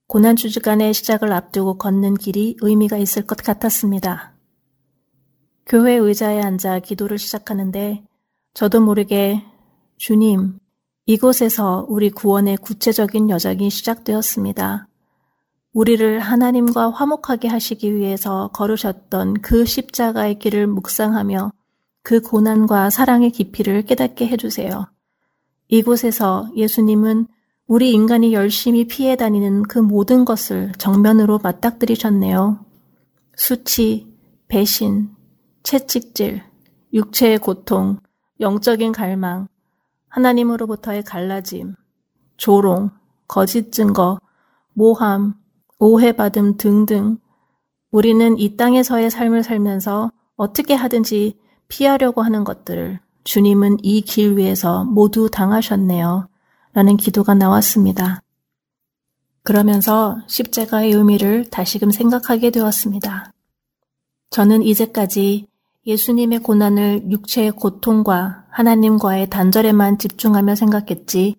고난주주간의 0.07 0.93
시작을 0.93 1.31
앞두고 1.33 1.77
걷는 1.77 2.15
길이 2.15 2.55
의미가 2.61 2.97
있을 2.97 3.25
것 3.25 3.37
같았습니다. 3.37 4.33
교회 5.65 5.95
의자에 5.95 6.41
앉아 6.41 6.79
기도를 6.79 7.17
시작하는데 7.17 8.03
저도 8.53 8.79
모르게 8.79 9.43
주님, 9.97 10.59
이곳에서 11.09 11.85
우리 11.87 12.09
구원의 12.09 12.57
구체적인 12.57 13.29
여정이 13.29 13.69
시작되었습니다. 13.69 14.89
우리를 15.71 16.19
하나님과 16.19 16.89
화목하게 16.89 17.47
하시기 17.47 17.95
위해서 17.95 18.49
걸으셨던 18.53 19.35
그 19.35 19.63
십자가의 19.63 20.37
길을 20.37 20.67
묵상하며 20.67 21.53
그 22.03 22.19
고난과 22.19 22.89
사랑의 22.89 23.31
깊이를 23.31 23.83
깨닫게 23.83 24.27
해주세요. 24.27 24.87
이곳에서 25.69 26.49
예수님은 26.57 27.27
우리 27.67 27.91
인간이 27.91 28.33
열심히 28.33 28.85
피해 28.85 29.15
다니는 29.15 29.63
그 29.63 29.79
모든 29.79 30.25
것을 30.25 30.73
정면으로 30.77 31.39
맞닥뜨리셨네요. 31.41 32.65
수치, 33.37 34.13
배신, 34.49 35.11
채찍질, 35.63 36.43
육체의 36.93 37.39
고통, 37.39 37.99
영적인 38.41 38.91
갈망, 38.91 39.47
하나님으로부터의 40.09 41.03
갈라짐, 41.03 41.75
조롱, 42.37 42.91
거짓 43.27 43.71
증거, 43.71 44.19
모함, 44.73 45.35
오해받음 45.79 46.57
등등 46.57 47.17
우리는 47.91 48.37
이 48.37 48.57
땅에서의 48.57 49.09
삶을 49.09 49.43
살면서 49.43 50.11
어떻게 50.35 50.73
하든지 50.73 51.37
피하려고 51.67 52.21
하는 52.21 52.43
것들을 52.43 52.99
주님은 53.23 53.77
이 53.83 54.01
길 54.01 54.37
위에서 54.37 54.85
모두 54.85 55.29
당하셨네요. 55.29 56.29
라는 56.73 56.95
기도가 56.95 57.33
나왔습니다. 57.33 58.21
그러면서 59.43 60.17
십자가의 60.27 60.91
의미를 60.91 61.49
다시금 61.49 61.89
생각하게 61.91 62.51
되었습니다. 62.51 63.33
저는 64.29 64.61
이제까지 64.63 65.47
예수님의 65.87 66.39
고난을 66.39 67.09
육체의 67.09 67.51
고통과 67.51 68.45
하나님과의 68.49 69.29
단절에만 69.29 69.97
집중하며 69.97 70.55
생각했지, 70.55 71.37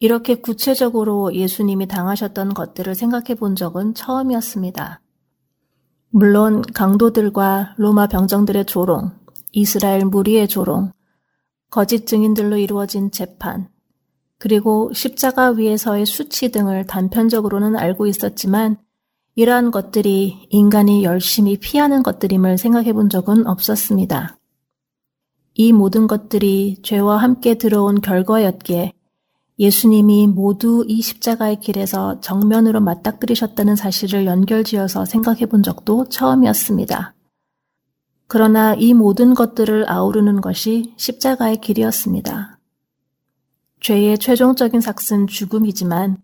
이렇게 0.00 0.34
구체적으로 0.34 1.32
예수님이 1.32 1.86
당하셨던 1.86 2.54
것들을 2.54 2.94
생각해 2.96 3.36
본 3.36 3.54
적은 3.54 3.94
처음이었습니다. 3.94 5.00
물론 6.10 6.62
강도들과 6.74 7.74
로마 7.76 8.08
병정들의 8.08 8.64
조롱, 8.66 9.12
이스라엘 9.52 10.04
무리의 10.04 10.48
조롱, 10.48 10.90
거짓 11.70 12.04
증인들로 12.06 12.56
이루어진 12.56 13.12
재판, 13.12 13.68
그리고 14.38 14.92
십자가 14.92 15.50
위에서의 15.50 16.04
수치 16.04 16.50
등을 16.50 16.86
단편적으로는 16.86 17.76
알고 17.76 18.06
있었지만 18.06 18.78
이러한 19.38 19.70
것들이 19.70 20.48
인간이 20.50 21.04
열심히 21.04 21.56
피하는 21.56 22.02
것들임을 22.02 22.58
생각해 22.58 22.92
본 22.92 23.08
적은 23.08 23.46
없었습니다. 23.46 24.36
이 25.54 25.72
모든 25.72 26.08
것들이 26.08 26.78
죄와 26.82 27.18
함께 27.18 27.54
들어온 27.54 28.00
결과였기에 28.00 28.94
예수님이 29.60 30.26
모두 30.26 30.84
이 30.88 31.00
십자가의 31.00 31.60
길에서 31.60 32.18
정면으로 32.18 32.80
맞닥뜨리셨다는 32.80 33.76
사실을 33.76 34.26
연결지어서 34.26 35.04
생각해 35.04 35.46
본 35.46 35.62
적도 35.62 36.08
처음이었습니다. 36.08 37.14
그러나 38.26 38.74
이 38.74 38.92
모든 38.92 39.34
것들을 39.34 39.88
아우르는 39.88 40.40
것이 40.40 40.94
십자가의 40.96 41.60
길이었습니다. 41.60 42.58
죄의 43.82 44.18
최종적인 44.18 44.80
삭은 44.80 45.28
죽음이지만 45.28 46.16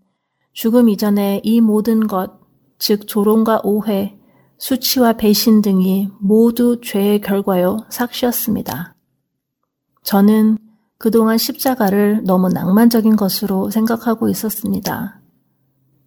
죽음 0.52 0.88
이전에 0.88 1.42
이 1.44 1.60
모든 1.60 2.08
것, 2.08 2.43
즉 2.86 3.06
조롱과 3.06 3.62
오해, 3.64 4.14
수치와 4.58 5.14
배신 5.14 5.62
등이 5.62 6.10
모두 6.20 6.82
죄의 6.82 7.22
결과요 7.22 7.78
삭시였습니다. 7.88 8.94
저는 10.02 10.58
그동안 10.98 11.38
십자가를 11.38 12.24
너무 12.24 12.50
낭만적인 12.50 13.16
것으로 13.16 13.70
생각하고 13.70 14.28
있었습니다. 14.28 15.18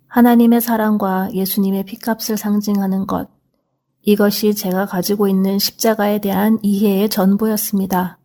하나님의 0.06 0.62
사랑과 0.62 1.30
예수님의 1.34 1.86
피값을 1.86 2.38
상징하는 2.38 3.08
것, 3.08 3.28
이것이 4.04 4.54
제가 4.54 4.86
가지고 4.86 5.28
있는 5.28 5.58
십자가에 5.58 6.22
대한 6.22 6.60
이해의 6.62 7.10
전부였습니다. 7.10 8.20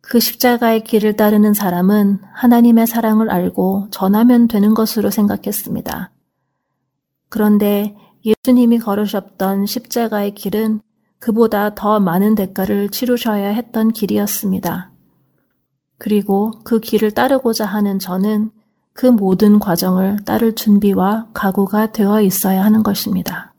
그 0.00 0.20
십자가의 0.20 0.84
길을 0.84 1.16
따르는 1.16 1.52
사람은 1.52 2.20
하나님의 2.32 2.86
사랑을 2.86 3.28
알고 3.28 3.88
전하면 3.90 4.46
되는 4.46 4.72
것으로 4.72 5.10
생각했습니다. 5.10 6.12
그런데 7.34 7.96
예수님이 8.24 8.78
걸으셨던 8.78 9.66
십자가의 9.66 10.36
길은 10.36 10.80
그보다 11.18 11.74
더 11.74 11.98
많은 11.98 12.36
대가를 12.36 12.90
치르셔야 12.90 13.48
했던 13.48 13.90
길이었습니다. 13.90 14.92
그리고 15.98 16.52
그 16.62 16.78
길을 16.78 17.10
따르고자 17.10 17.66
하는 17.66 17.98
저는 17.98 18.52
그 18.92 19.06
모든 19.06 19.58
과정을 19.58 20.24
따를 20.24 20.54
준비와 20.54 21.30
각오가 21.34 21.90
되어 21.90 22.20
있어야 22.20 22.64
하는 22.64 22.84
것입니다. 22.84 23.52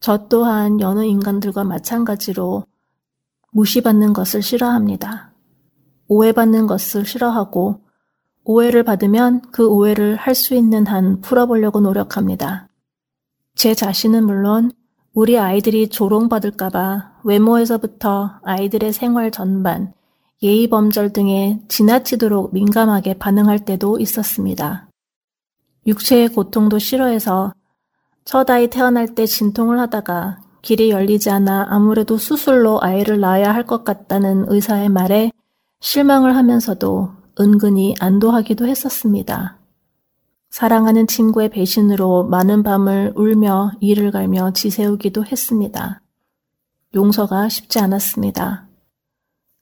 저 0.00 0.26
또한 0.28 0.80
여느 0.80 1.04
인간들과 1.04 1.64
마찬가지로 1.64 2.64
무시받는 3.52 4.14
것을 4.14 4.40
싫어합니다. 4.40 5.34
오해받는 6.06 6.66
것을 6.66 7.04
싫어하고 7.04 7.82
오해를 8.48 8.82
받으면 8.82 9.42
그 9.52 9.68
오해를 9.68 10.16
할 10.16 10.34
수 10.34 10.54
있는 10.54 10.86
한 10.86 11.20
풀어보려고 11.20 11.80
노력합니다. 11.80 12.66
제 13.54 13.74
자신은 13.74 14.24
물론 14.24 14.72
우리 15.12 15.38
아이들이 15.38 15.88
조롱받을까봐 15.88 17.20
외모에서부터 17.24 18.40
아이들의 18.42 18.94
생활 18.94 19.30
전반, 19.30 19.92
예의범절 20.42 21.12
등에 21.12 21.60
지나치도록 21.68 22.54
민감하게 22.54 23.18
반응할 23.18 23.66
때도 23.66 23.98
있었습니다. 23.98 24.88
육체의 25.86 26.28
고통도 26.28 26.78
싫어해서 26.78 27.52
첫 28.24 28.48
아이 28.48 28.68
태어날 28.68 29.14
때 29.14 29.26
진통을 29.26 29.78
하다가 29.78 30.40
길이 30.62 30.90
열리지 30.90 31.28
않아 31.28 31.66
아무래도 31.68 32.16
수술로 32.16 32.82
아이를 32.82 33.20
낳아야 33.20 33.52
할 33.52 33.66
것 33.66 33.84
같다는 33.84 34.46
의사의 34.48 34.88
말에 34.88 35.32
실망을 35.80 36.34
하면서도 36.34 37.17
은근히 37.40 37.94
안도하기도 38.00 38.66
했었습니다. 38.66 39.58
사랑하는 40.50 41.06
친구의 41.06 41.50
배신으로 41.50 42.24
많은 42.24 42.62
밤을 42.62 43.12
울며 43.14 43.72
이를 43.80 44.10
갈며 44.10 44.52
지새우기도 44.52 45.24
했습니다. 45.24 46.02
용서가 46.94 47.48
쉽지 47.48 47.78
않았습니다. 47.78 48.66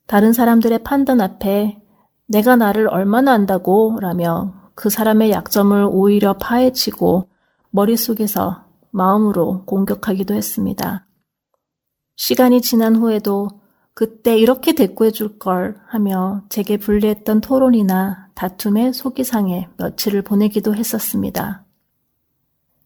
다른 0.07 0.33
사람들의 0.33 0.85
판단 0.85 1.21
앞에 1.21 1.83
내가 2.29 2.57
나를 2.57 2.89
얼마나 2.89 3.33
안다고 3.33 3.99
라며 4.01 4.55
그 4.75 4.89
사람의 4.89 5.31
약점을 5.31 5.89
오히려 5.91 6.35
파헤치고 6.35 7.29
머릿속에서 7.71 8.65
마음으로 8.91 9.65
공격하기도 9.67 10.35
했습니다. 10.35 11.07
시간이 12.17 12.63
지난 12.63 12.97
후에도 12.97 13.49
그때 13.97 14.37
이렇게 14.37 14.75
대꾸해 14.75 15.11
줄 15.11 15.39
걸 15.39 15.81
하며 15.89 16.43
제게 16.51 16.77
불리했던 16.77 17.41
토론이나 17.41 18.29
다툼의 18.35 18.93
속이상에 18.93 19.71
며칠을 19.79 20.21
보내기도 20.21 20.75
했었습니다. 20.75 21.65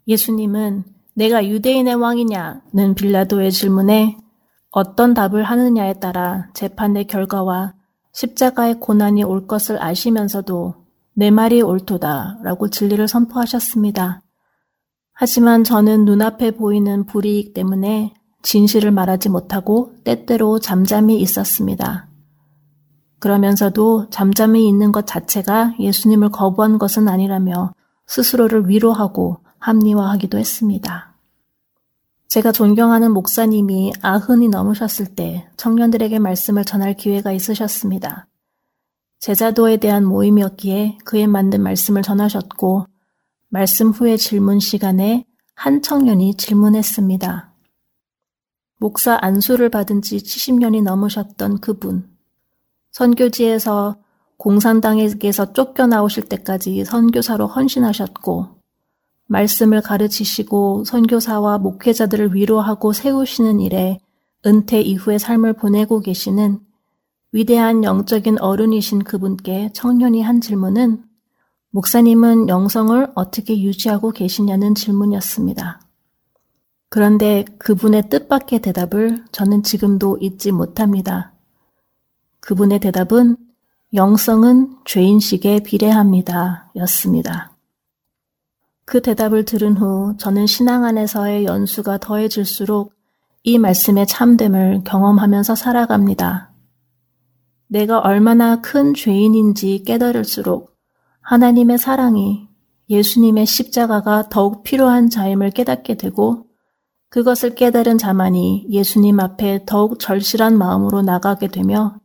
예수님은 0.06 0.84
내가 1.14 1.44
유대인의 1.44 1.96
왕이냐는 1.96 2.94
빌라도의 2.94 3.50
질문에 3.50 4.18
어떤 4.70 5.12
답을 5.12 5.42
하느냐에 5.42 5.94
따라 5.94 6.48
재판의 6.54 7.08
결과와 7.08 7.74
십자가의 8.12 8.78
고난이 8.78 9.24
올 9.24 9.48
것을 9.48 9.82
아시면서도 9.82 10.76
내 11.14 11.32
말이 11.32 11.60
옳도다 11.60 12.38
라고 12.44 12.70
진리를 12.70 13.08
선포하셨습니다. 13.08 14.22
하지만 15.12 15.64
저는 15.64 16.04
눈앞에 16.04 16.52
보이는 16.52 17.04
불이익 17.04 17.52
때문에 17.52 18.14
진실을 18.42 18.90
말하지 18.90 19.28
못하고 19.28 19.94
때때로 20.04 20.58
잠잠히 20.58 21.20
있었습니다. 21.20 22.08
그러면서도 23.18 24.08
잠잠히 24.10 24.66
있는 24.66 24.92
것 24.92 25.06
자체가 25.06 25.74
예수님을 25.78 26.30
거부한 26.30 26.78
것은 26.78 27.08
아니라며 27.08 27.74
스스로를 28.06 28.68
위로하고 28.68 29.38
합리화하기도 29.58 30.38
했습니다. 30.38 31.14
제가 32.28 32.52
존경하는 32.52 33.12
목사님이 33.12 33.92
아흔이 34.02 34.48
넘으셨을 34.48 35.14
때 35.14 35.48
청년들에게 35.56 36.18
말씀을 36.18 36.64
전할 36.64 36.94
기회가 36.94 37.32
있으셨습니다. 37.32 38.26
제자도에 39.18 39.76
대한 39.76 40.04
모임이었기에 40.06 40.98
그에 41.04 41.26
만든 41.26 41.62
말씀을 41.62 42.02
전하셨고 42.02 42.86
말씀 43.48 43.90
후의 43.90 44.16
질문 44.16 44.60
시간에 44.60 45.26
한 45.54 45.82
청년이 45.82 46.36
질문했습니다. 46.36 47.49
목사 48.80 49.18
안수를 49.20 49.68
받은 49.68 50.00
지 50.00 50.16
70년이 50.16 50.82
넘으셨던 50.82 51.60
그분. 51.60 52.08
선교지에서 52.92 53.96
공산당에게서 54.38 55.52
쫓겨나오실 55.52 56.30
때까지 56.30 56.86
선교사로 56.86 57.46
헌신하셨고 57.46 58.46
말씀을 59.26 59.82
가르치시고 59.82 60.84
선교사와 60.84 61.58
목회자들을 61.58 62.34
위로하고 62.34 62.94
세우시는 62.94 63.60
일에 63.60 64.00
은퇴 64.46 64.80
이후의 64.80 65.18
삶을 65.18 65.52
보내고 65.52 66.00
계시는 66.00 66.58
위대한 67.32 67.84
영적인 67.84 68.40
어른이신 68.40 69.04
그분께 69.04 69.72
청년이 69.74 70.22
한 70.22 70.40
질문은 70.40 71.04
목사님은 71.72 72.48
영성을 72.48 73.12
어떻게 73.14 73.60
유지하고 73.60 74.10
계시냐는 74.12 74.74
질문이었습니다. 74.74 75.89
그런데 76.90 77.44
그분의 77.58 78.08
뜻밖의 78.10 78.58
대답을 78.62 79.24
저는 79.30 79.62
지금도 79.62 80.18
잊지 80.20 80.50
못합니다. 80.50 81.32
그분의 82.40 82.80
대답은 82.80 83.36
영성은 83.94 84.76
죄인식에 84.84 85.60
비례합니다. 85.60 86.72
였습니다. 86.76 87.56
그 88.84 89.00
대답을 89.02 89.44
들은 89.44 89.76
후 89.76 90.16
저는 90.18 90.48
신앙 90.48 90.84
안에서의 90.84 91.44
연수가 91.44 91.98
더해질수록 91.98 92.92
이 93.44 93.56
말씀의 93.58 94.08
참됨을 94.08 94.82
경험하면서 94.84 95.54
살아갑니다. 95.54 96.50
내가 97.68 98.00
얼마나 98.00 98.60
큰 98.60 98.94
죄인인지 98.94 99.84
깨달을수록 99.86 100.74
하나님의 101.20 101.78
사랑이 101.78 102.48
예수님의 102.88 103.46
십자가가 103.46 104.28
더욱 104.28 104.64
필요한 104.64 105.08
자임을 105.08 105.52
깨닫게 105.52 105.96
되고 105.96 106.49
그것을 107.10 107.56
깨달은 107.56 107.98
자만이 107.98 108.66
예수님 108.70 109.18
앞에 109.18 109.64
더욱 109.66 109.98
절실한 109.98 110.56
마음으로 110.56 111.02
나가게 111.02 111.48
되며 111.48 111.96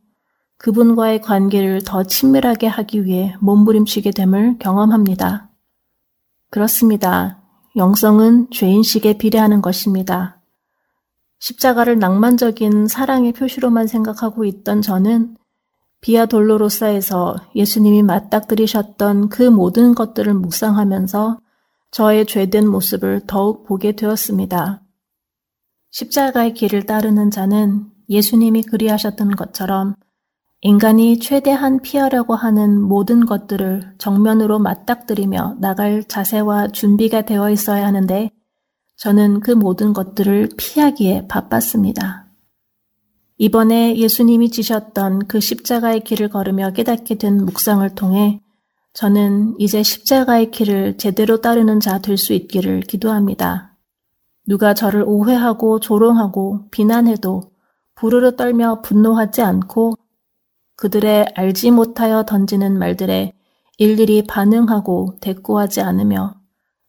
그분과의 0.58 1.20
관계를 1.20 1.82
더 1.84 2.02
친밀하게 2.02 2.66
하기 2.66 3.04
위해 3.04 3.36
몸부림치게 3.40 4.10
됨을 4.10 4.56
경험합니다. 4.58 5.48
그렇습니다. 6.50 7.40
영성은 7.76 8.48
죄인식에 8.50 9.18
비례하는 9.18 9.62
것입니다. 9.62 10.40
십자가를 11.38 11.98
낭만적인 11.98 12.88
사랑의 12.88 13.32
표시로만 13.32 13.86
생각하고 13.86 14.44
있던 14.44 14.82
저는 14.82 15.36
비아 16.00 16.26
돌로로사에서 16.26 17.36
예수님이 17.54 18.02
맞닥뜨리셨던 18.02 19.28
그 19.28 19.42
모든 19.42 19.94
것들을 19.94 20.34
묵상하면서 20.34 21.38
저의 21.92 22.26
죄된 22.26 22.66
모습을 22.66 23.22
더욱 23.26 23.64
보게 23.64 23.92
되었습니다. 23.92 24.82
십자가의 25.90 26.54
길을 26.54 26.84
따르는 26.86 27.30
자는 27.30 27.86
예수님이 28.08 28.62
그리하셨던 28.62 29.36
것처럼 29.36 29.94
인간이 30.62 31.18
최대한 31.18 31.80
피하려고 31.80 32.34
하는 32.34 32.80
모든 32.80 33.26
것들을 33.26 33.94
정면으로 33.98 34.58
맞닥뜨리며 34.58 35.56
나갈 35.60 36.04
자세와 36.04 36.68
준비가 36.68 37.22
되어 37.22 37.50
있어야 37.50 37.86
하는데 37.86 38.30
저는 38.96 39.40
그 39.40 39.50
모든 39.50 39.92
것들을 39.92 40.48
피하기에 40.56 41.28
바빴습니다. 41.28 42.26
이번에 43.38 43.96
예수님이 43.96 44.50
지셨던 44.50 45.28
그 45.28 45.40
십자가의 45.40 46.00
길을 46.00 46.30
걸으며 46.30 46.70
깨닫게 46.72 47.16
된 47.16 47.44
묵상을 47.44 47.88
통해 47.94 48.40
저는 48.94 49.56
이제 49.58 49.82
십자가의 49.82 50.50
길을 50.50 50.96
제대로 50.96 51.42
따르는 51.42 51.80
자 51.80 51.98
될 52.00 52.16
수 52.16 52.32
있기를 52.32 52.80
기도합니다. 52.80 53.75
누가 54.46 54.74
저를 54.74 55.02
오해하고 55.06 55.80
조롱하고 55.80 56.68
비난해도 56.70 57.42
부르르 57.94 58.36
떨며 58.36 58.80
분노하지 58.82 59.42
않고 59.42 59.94
그들의 60.76 61.32
알지 61.34 61.70
못하여 61.70 62.24
던지는 62.24 62.78
말들에 62.78 63.32
일일이 63.78 64.22
반응하고 64.26 65.16
대꾸하지 65.20 65.80
않으며 65.80 66.34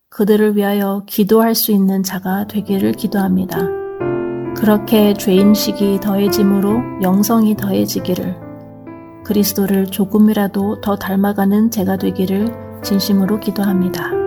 그들을 0.09 0.55
위하여 0.55 1.03
기도할 1.05 1.55
수 1.55 1.71
있는 1.71 2.03
자가 2.03 2.47
되기를 2.47 2.93
기도합니다. 2.93 3.59
그렇게 4.55 5.13
죄인식이 5.13 5.99
더해짐으로 6.01 7.01
영성이 7.01 7.55
더해지기를 7.55 8.47
그리스도를 9.25 9.87
조금이라도 9.87 10.81
더 10.81 10.95
닮아가는 10.95 11.69
제가 11.69 11.97
되기를 11.97 12.81
진심으로 12.83 13.39
기도합니다. 13.39 14.26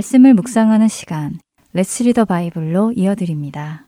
말씀을 0.00 0.34
묵상하는 0.34 0.88
시간, 0.88 1.38
레츠 1.72 2.02
리더 2.04 2.24
바이블로 2.24 2.92
이어드립니다. 2.96 3.86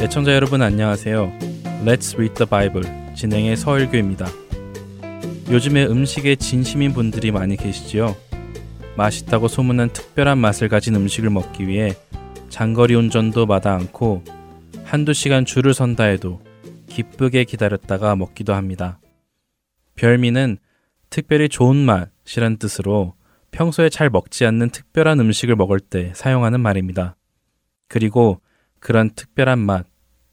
애청자 0.00 0.34
여러분 0.34 0.62
안녕하세요. 0.62 1.32
Let's 1.84 2.14
Read 2.14 2.34
the 2.34 2.48
Bible 2.48 2.88
진행의 3.14 3.56
서일교입니다. 3.56 4.26
요즘에 5.50 5.86
음식에 5.86 6.36
진심인 6.36 6.92
분들이 6.92 7.30
많이 7.30 7.56
계시지요. 7.56 8.14
맛있다고 8.96 9.48
소문난 9.48 9.92
특별한 9.92 10.38
맛을 10.38 10.68
가진 10.68 10.94
음식을 10.94 11.30
먹기 11.30 11.66
위해 11.66 11.94
장거리 12.48 12.94
운전도 12.94 13.46
마다 13.46 13.74
않고 13.74 14.22
한두 14.84 15.12
시간 15.12 15.44
줄을 15.44 15.74
선다 15.74 16.04
해도 16.04 16.40
기쁘게 16.92 17.44
기다렸다가 17.44 18.14
먹기도 18.16 18.52
합니다. 18.52 19.00
별미는 19.94 20.58
특별히 21.08 21.48
좋은 21.48 21.76
맛이란 21.76 22.58
뜻으로 22.58 23.14
평소에 23.50 23.88
잘 23.88 24.10
먹지 24.10 24.44
않는 24.44 24.68
특별한 24.70 25.18
음식을 25.20 25.56
먹을 25.56 25.80
때 25.80 26.12
사용하는 26.14 26.60
말입니다. 26.60 27.16
그리고 27.88 28.40
그런 28.78 29.10
특별한 29.10 29.58
맛, 29.58 29.86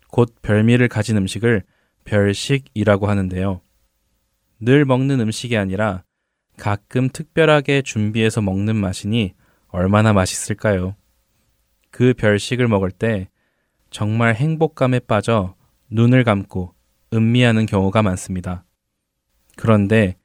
곧 0.10 0.36
별미를 0.42 0.90
가진 0.90 1.16
음식을 1.18 1.64
별식이라고 2.04 3.08
하는데요. 3.08 3.62
늘 4.60 4.84
먹는 4.84 5.22
음식이 5.22 5.56
아니라 5.56 6.04
가끔 6.58 7.08
특별하게 7.08 7.82
준비해서 7.82 8.42
먹는 8.42 8.76
맛이니 8.76 9.34
얼마나 9.70 10.12
맛있을까요? 10.12 10.96
그 11.90 12.14
별식을 12.14 12.68
먹을 12.68 12.92
때 12.92 13.30
정말 13.92 14.36
행복감에 14.36 15.00
빠져 15.00 15.56
눈을 15.90 16.24
감고 16.24 16.74
음미하는 17.14 17.66
경우가 17.66 18.02
많습니다. 18.04 18.66
그런데 19.56 20.18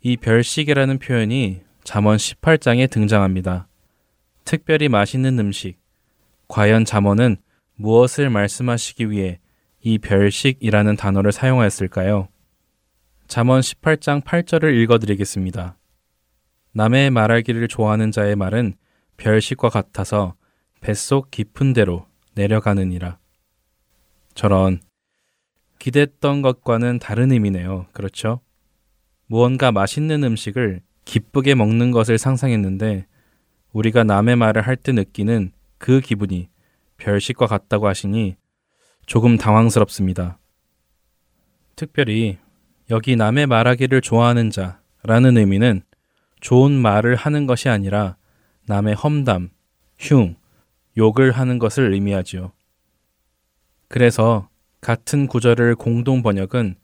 이 0.00 0.16
별식이라는 0.16 0.98
표현이 0.98 1.60
잠언 1.84 2.16
18장에 2.16 2.90
등장합니다. 2.90 3.68
특별히 4.44 4.88
맛있는 4.88 5.38
음식. 5.38 5.78
과연 6.48 6.84
잠언은 6.84 7.36
무엇을 7.74 8.30
말씀하시기 8.30 9.10
위해 9.10 9.40
이 9.80 9.98
별식이라는 9.98 10.96
단어를 10.96 11.32
사용하였을까요? 11.32 12.28
잠언 13.26 13.60
18장 13.60 14.22
8절을 14.22 14.74
읽어 14.82 14.98
드리겠습니다. 14.98 15.76
남의 16.72 17.10
말하기를 17.10 17.68
좋아하는 17.68 18.10
자의 18.10 18.36
말은 18.36 18.74
별식과 19.16 19.70
같아서 19.70 20.34
뱃속 20.80 21.30
깊은 21.30 21.72
데로 21.72 22.06
내려가느니라. 22.34 23.18
저런 24.34 24.80
기댔던 25.78 26.42
것과는 26.42 26.98
다른 26.98 27.32
의미네요. 27.32 27.86
그렇죠? 27.92 28.40
무언가 29.26 29.72
맛있는 29.72 30.22
음식을 30.24 30.80
기쁘게 31.04 31.54
먹는 31.54 31.90
것을 31.90 32.18
상상했는데 32.18 33.06
우리가 33.72 34.04
남의 34.04 34.36
말을 34.36 34.62
할 34.62 34.76
때 34.76 34.92
느끼는 34.92 35.52
그 35.78 36.00
기분이 36.00 36.48
별식과 36.96 37.46
같다고 37.46 37.86
하시니 37.86 38.36
조금 39.06 39.36
당황스럽습니다. 39.36 40.38
특별히 41.76 42.38
여기 42.90 43.16
남의 43.16 43.46
말하기를 43.46 44.00
좋아하는 44.00 44.50
자라는 44.50 45.36
의미는 45.36 45.82
좋은 46.40 46.72
말을 46.72 47.16
하는 47.16 47.46
것이 47.46 47.68
아니라 47.68 48.16
남의 48.66 48.94
험담, 48.94 49.50
흉, 49.98 50.36
욕을 50.96 51.32
하는 51.32 51.58
것을 51.58 51.92
의미하지요. 51.92 52.52
그래서 53.88 54.48
같은 54.80 55.26
구절을 55.26 55.74
공동 55.74 56.22
번역은 56.22 56.76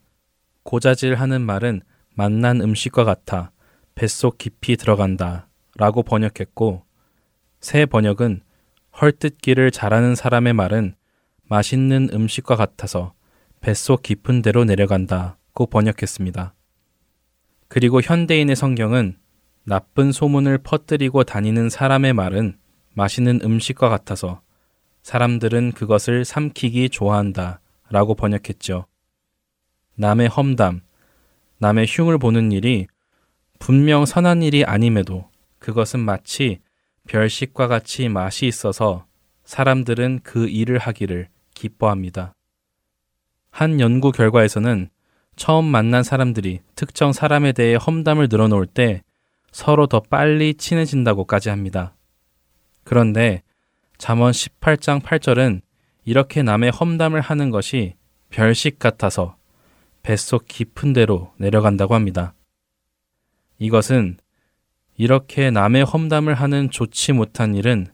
고자질 0.63 1.15
하는 1.15 1.41
말은 1.41 1.81
맛난 2.15 2.61
음식과 2.61 3.03
같아 3.03 3.51
뱃속 3.95 4.37
깊이 4.37 4.75
들어간다 4.77 5.47
라고 5.75 6.03
번역했고 6.03 6.83
새 7.59 7.85
번역은 7.85 8.41
헐뜯기를 9.01 9.71
잘하는 9.71 10.15
사람의 10.15 10.53
말은 10.53 10.95
맛있는 11.49 12.09
음식과 12.13 12.55
같아서 12.55 13.13
뱃속 13.61 14.03
깊은 14.03 14.41
데로 14.41 14.65
내려간다고 14.65 15.65
번역했습니다. 15.67 16.53
그리고 17.67 18.01
현대인의 18.01 18.55
성경은 18.55 19.17
나쁜 19.63 20.11
소문을 20.11 20.59
퍼뜨리고 20.59 21.23
다니는 21.23 21.69
사람의 21.69 22.13
말은 22.13 22.57
맛있는 22.93 23.39
음식과 23.43 23.89
같아서 23.89 24.41
사람들은 25.01 25.71
그것을 25.71 26.25
삼키기 26.25 26.89
좋아한다 26.89 27.61
라고 27.93 28.15
번역했죠. 28.15 28.87
남의 29.97 30.27
험담, 30.27 30.81
남의 31.59 31.85
흉을 31.87 32.17
보는 32.17 32.51
일이 32.51 32.87
분명 33.59 34.07
선한 34.07 34.41
일이 34.41 34.65
아님에도 34.65 35.29
그것은 35.59 35.99
마치 35.99 36.59
별식과 37.07 37.67
같이 37.67 38.09
맛이 38.09 38.47
있어서 38.47 39.05
사람들은 39.43 40.21
그 40.23 40.47
일을 40.47 40.79
하기를 40.79 41.27
기뻐합니다. 41.53 42.33
한 43.51 43.79
연구 43.79 44.11
결과에서는 44.11 44.89
처음 45.35 45.65
만난 45.65 46.01
사람들이 46.01 46.61
특정 46.73 47.13
사람에 47.13 47.51
대해 47.51 47.75
험담을 47.75 48.27
늘어놓을 48.27 48.65
때 48.65 49.03
서로 49.51 49.85
더 49.85 49.99
빨리 49.99 50.55
친해진다고까지 50.55 51.49
합니다. 51.49 51.95
그런데 52.83 53.43
잠언 53.99 54.31
18장 54.31 54.99
8절은 55.03 55.61
이렇게 56.05 56.43
남의 56.43 56.71
험담을 56.71 57.21
하는 57.21 57.49
것이 57.49 57.95
별식 58.29 58.79
같아서 58.79 59.37
뱃속 60.01 60.45
깊은 60.47 60.93
데로 60.93 61.33
내려간다고 61.37 61.95
합니다. 61.95 62.33
이것은 63.57 64.17
이렇게 64.97 65.49
남의 65.49 65.85
험담을 65.85 66.33
하는 66.33 66.69
좋지 66.69 67.13
못한 67.13 67.55
일은 67.55 67.87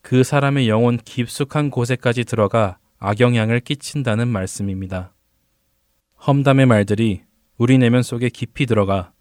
그 0.00 0.24
사람의 0.24 0.68
영혼 0.68 0.96
깊숙한 0.96 1.70
곳에까지 1.70 2.24
들어가 2.24 2.78
악영향을 2.98 3.60
끼친다는 3.60 4.28
말씀입니다. 4.28 5.12
험담의 6.26 6.66
말들이 6.66 7.22
우리 7.58 7.78
내면 7.78 8.02
속에 8.02 8.30
깊이 8.30 8.66
들어가 8.66 9.12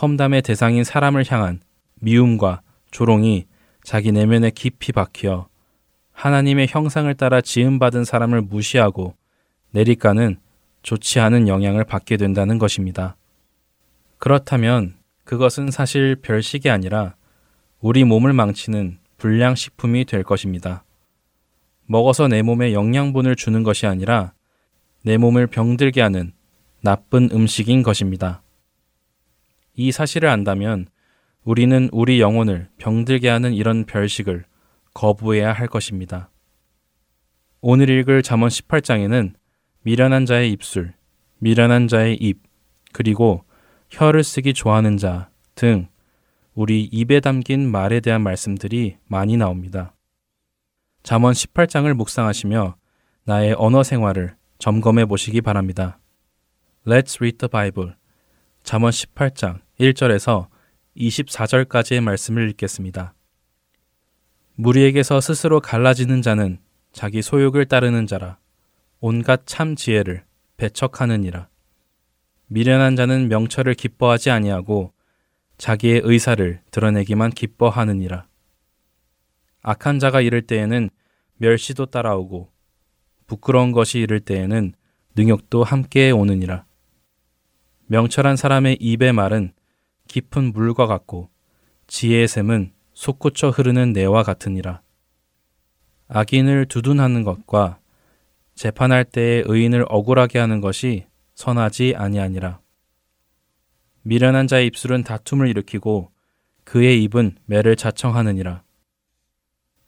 험담의 0.00 0.42
대상인 0.42 0.84
사람을 0.84 1.24
향한 1.28 1.60
미움과 1.96 2.62
조롱이 2.90 3.46
자기 3.82 4.12
내면에 4.12 4.50
깊이 4.50 4.92
박혀 4.92 5.48
하나님의 6.18 6.66
형상을 6.68 7.14
따라 7.14 7.40
지음받은 7.40 8.02
사람을 8.02 8.42
무시하고 8.42 9.14
내리가는 9.70 10.36
좋지 10.82 11.20
않은 11.20 11.46
영향을 11.46 11.84
받게 11.84 12.16
된다는 12.16 12.58
것입니다. 12.58 13.14
그렇다면 14.18 14.94
그것은 15.22 15.70
사실 15.70 16.16
별식이 16.16 16.70
아니라 16.70 17.14
우리 17.80 18.02
몸을 18.02 18.32
망치는 18.32 18.98
불량식품이 19.18 20.06
될 20.06 20.24
것입니다. 20.24 20.82
먹어서 21.86 22.26
내 22.26 22.42
몸에 22.42 22.72
영양분을 22.72 23.36
주는 23.36 23.62
것이 23.62 23.86
아니라 23.86 24.32
내 25.04 25.18
몸을 25.18 25.46
병들게 25.46 26.00
하는 26.00 26.32
나쁜 26.80 27.28
음식인 27.32 27.84
것입니다. 27.84 28.42
이 29.76 29.92
사실을 29.92 30.28
안다면 30.28 30.88
우리는 31.44 31.88
우리 31.92 32.20
영혼을 32.20 32.68
병들게 32.78 33.28
하는 33.28 33.54
이런 33.54 33.84
별식을 33.84 34.47
거부해야 34.98 35.52
할 35.52 35.66
것입니다. 35.66 36.30
오늘 37.60 37.88
읽을 37.88 38.22
잠언 38.22 38.48
18장에는 38.48 39.34
미련한 39.82 40.26
자의 40.26 40.52
입술, 40.52 40.94
미련한 41.38 41.88
자의 41.88 42.16
입, 42.16 42.42
그리고 42.92 43.44
혀를 43.90 44.22
쓰기 44.22 44.52
좋아하는 44.52 44.96
자 44.96 45.30
등 45.58 45.88
우리 46.54 46.84
입에 46.84 47.18
담긴 47.18 47.68
말에 47.68 47.98
대한 47.98 48.22
말씀들이 48.22 48.96
많이 49.08 49.36
나옵니다. 49.36 49.96
잠언 51.02 51.32
18장을 51.32 51.92
묵상하시며 51.92 52.76
나의 53.24 53.56
언어 53.58 53.82
생활을 53.82 54.36
점검해 54.60 55.06
보시기 55.06 55.40
바랍니다. 55.40 55.98
Let's 56.86 57.16
read 57.16 57.38
the 57.38 57.48
Bible. 57.50 57.94
잠언 58.62 58.90
18장 58.90 59.60
1절에서 59.80 60.46
24절까지의 60.96 62.00
말씀을 62.02 62.48
읽겠습니다. 62.50 63.14
무리에게서 64.60 65.20
스스로 65.20 65.60
갈라지는 65.60 66.20
자는 66.20 66.58
자기 66.90 67.22
소욕을 67.22 67.66
따르는 67.66 68.08
자라. 68.08 68.38
온갖 68.98 69.42
참 69.46 69.76
지혜를 69.76 70.24
배척하느니라. 70.56 71.48
미련한 72.48 72.96
자는 72.96 73.28
명철을 73.28 73.74
기뻐하지 73.74 74.30
아니하고 74.30 74.92
자기의 75.58 76.00
의사를 76.02 76.60
드러내기만 76.72 77.30
기뻐하느니라. 77.30 78.26
악한 79.62 80.00
자가 80.00 80.22
이를 80.22 80.42
때에는 80.42 80.90
멸시도 81.36 81.86
따라오고 81.86 82.50
부끄러운 83.28 83.70
것이 83.70 84.00
이를 84.00 84.18
때에는 84.18 84.72
능욕도 85.14 85.62
함께 85.62 86.10
오느니라. 86.10 86.64
명철한 87.86 88.34
사람의 88.34 88.78
입의 88.80 89.12
말은 89.12 89.52
깊은 90.08 90.52
물과 90.52 90.88
같고 90.88 91.30
지혜의 91.86 92.26
샘은 92.26 92.72
솟구쳐 92.98 93.50
흐르는 93.50 93.92
내와 93.92 94.24
같으니라. 94.24 94.82
악인을 96.08 96.66
두둔하는 96.66 97.22
것과 97.22 97.78
재판할 98.56 99.04
때에 99.04 99.44
의인을 99.46 99.84
억울하게 99.88 100.40
하는 100.40 100.60
것이 100.60 101.06
선하지 101.36 101.94
아니하니라. 101.96 102.58
미련한 104.02 104.48
자의 104.48 104.66
입술은 104.66 105.04
다툼을 105.04 105.46
일으키고 105.46 106.10
그의 106.64 107.00
입은 107.04 107.36
매를 107.46 107.76
자청하느니라. 107.76 108.64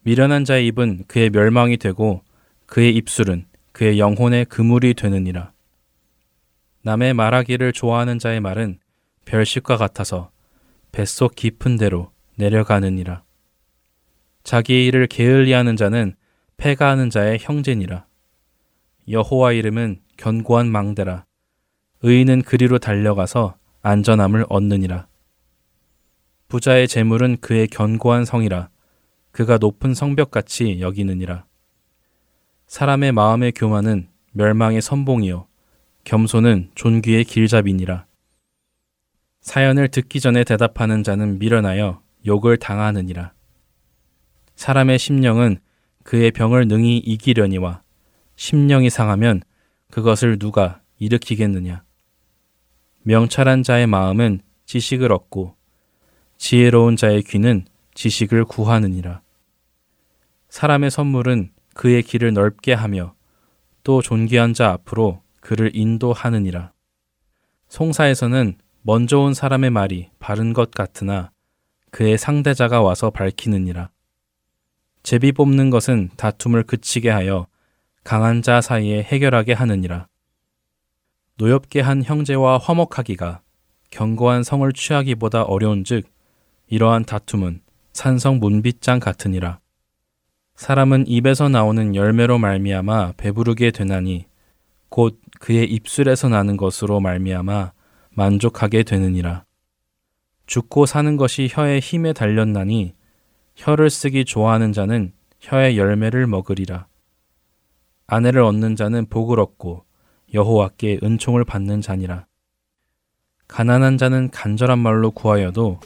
미련한 0.03 0.45
자의 0.45 0.69
입은 0.69 1.07
그의 1.09 1.31
멸망이 1.31 1.79
되고 1.79 2.23
그의 2.67 2.95
입술은 2.95 3.47
그의 3.73 3.99
영혼의 3.99 4.45
그물이 4.45 4.95
되느니라. 4.95 5.53
남의 6.83 7.15
말하기를 7.15 7.73
좋아하는 7.73 8.21
자의 8.21 8.39
말은 8.39 8.79
별식과 9.25 9.79
같아서 9.79 10.31
뱃속 10.93 11.35
깊은 11.35 11.77
데로 11.77 12.13
내려가느니라. 12.41 13.23
자기의 14.43 14.87
일을 14.87 15.07
게을리 15.07 15.53
하는 15.53 15.77
자는 15.77 16.15
패가하는 16.57 17.11
자의 17.11 17.39
형제니라. 17.41 18.07
여호와 19.09 19.53
이름은 19.53 20.01
견고한 20.17 20.71
망대라. 20.71 21.25
의인은 22.03 22.43
그리로 22.43 22.79
달려가서 22.79 23.57
안전함을 23.83 24.47
얻느니라. 24.49 25.07
부자의 26.49 26.89
재물은 26.89 27.39
그의 27.41 27.69
견고한 27.69 28.25
성이라. 28.25 28.71
그가 29.31 29.59
높은 29.59 29.95
성벽같이 29.95 30.81
여기느니라. 30.81 31.45
사람의 32.67 33.13
마음의 33.13 33.53
교만은 33.53 34.09
멸망의 34.33 34.81
선봉이요. 34.81 35.47
겸손은 36.05 36.71
존귀의 36.75 37.25
길잡이니라. 37.25 38.07
사연을 39.41 39.89
듣기 39.89 40.21
전에 40.21 40.45
대답하는 40.45 41.03
자는 41.03 41.39
미련하여 41.39 42.03
욕을 42.27 42.57
당하느니라. 42.57 43.33
사람의 44.57 44.99
심령은 44.99 45.59
그의 46.05 46.31
병을 46.31 46.69
능히 46.69 46.99
이기려니와 46.99 47.83
심령이 48.37 48.91
상하면 48.91 49.43
그것을 49.91 50.39
누가 50.39 50.81
일으키겠느냐. 50.99 51.83
명철한 53.03 53.63
자의 53.63 53.87
마음은 53.87 54.41
지식을 54.67 55.13
얻고 55.13 55.57
지혜로운 56.37 56.97
자의 56.97 57.23
귀는 57.23 57.65
지식을 57.95 58.45
구하느니라. 58.45 59.23
사람의 60.49 60.91
선물은 60.91 61.53
그의 61.75 62.03
길을 62.03 62.35
넓게 62.35 62.73
하며 62.73 63.15
또 63.83 64.03
존귀한 64.03 64.55
자 64.55 64.71
앞으로 64.73 65.23
그를 65.41 65.71
인도하느니라. 65.75 66.73
송사에서는 67.69 68.59
먼저 68.83 69.19
온 69.19 69.35
사람의 69.35 69.71
말이 69.71 70.11
바른 70.19 70.53
것 70.53 70.71
같으나 70.71 71.31
그의 71.91 72.19
상대자가 72.19 72.83
와서 72.83 73.11
밝히느니라. 73.11 73.91
제비 75.03 75.33
뽑는 75.33 75.71
것은 75.71 76.11
다툼을 76.17 76.65
그치게 76.65 77.11
하여 77.11 77.47
강한 78.05 78.43
자 78.43 78.61
사이에 78.61 79.03
해결하게 79.03 79.53
하느니라. 79.53 80.07
노엽게 81.37 81.81
한 81.81 82.03
형제와 82.03 82.59
화목하기가 82.59 83.41
견고한 83.91 84.43
성을 84.43 84.71
취하기보다 84.73 85.43
어려운즉 85.43 86.05
이러한 86.69 87.05
다툼은 87.05 87.61
산성 87.93 88.39
문빗장 88.39 89.01
같으니라. 89.01 89.59
사람은 90.55 91.07
입에서 91.09 91.49
나오는 91.49 91.95
열매로 91.95 92.39
말미암아 92.39 93.15
배부르게 93.17 93.71
되나니 93.71 94.27
곧 94.91 95.21
그의 95.41 95.65
입술에서 95.73 96.29
나는 96.29 96.57
것으로 96.57 97.01
말미암아 97.01 97.73
만족하게 98.11 98.83
되느니라. 98.83 99.45
죽고 100.51 100.85
사는 100.85 101.17
것이 101.17 101.49
혀의 101.49 101.79
힘에 101.79 102.13
달렸나니 102.13 102.93
혀를 103.55 103.89
쓰기 103.89 104.25
좋아하는 104.25 104.73
자는 104.73 105.13
혀의 105.39 105.79
열매를 105.79 106.27
먹으리라. 106.27 106.89
아내를 108.09 108.43
얻는 108.43 108.75
자는 108.75 109.07
복을 109.07 109.39
얻고 109.39 109.85
여호와께 110.35 110.99
은총을 111.05 111.45
받는 111.45 111.83
자니라. 111.83 112.27
가난한 113.47 113.97
자는 113.97 114.29
간절한 114.33 114.81
말로 114.81 115.13
구하여도 115.13 115.79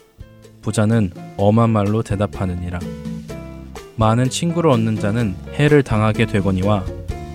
부자는 0.63 1.13
엄한 1.37 1.69
말로 1.69 2.03
대답하느니라. 2.03 2.79
많은 3.97 4.31
친구를 4.31 4.71
얻는 4.71 4.97
자는 4.97 5.37
해를 5.53 5.83
당하게 5.83 6.25
되거니와 6.25 6.87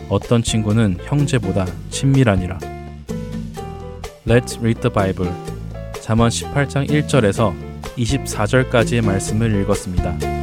어떤 0.09 0.41
친구는 0.41 0.97
형제보다 1.03 1.67
친밀하니라. 1.91 2.57
Let's 4.25 4.57
read 4.57 4.81
the 4.81 4.91
Bible. 4.91 5.48
잠언 6.09 6.29
18장 6.29 6.89
1절에서 6.89 7.53
24절까지의 7.95 9.05
말씀을 9.05 9.61
읽었습니다. 9.61 10.38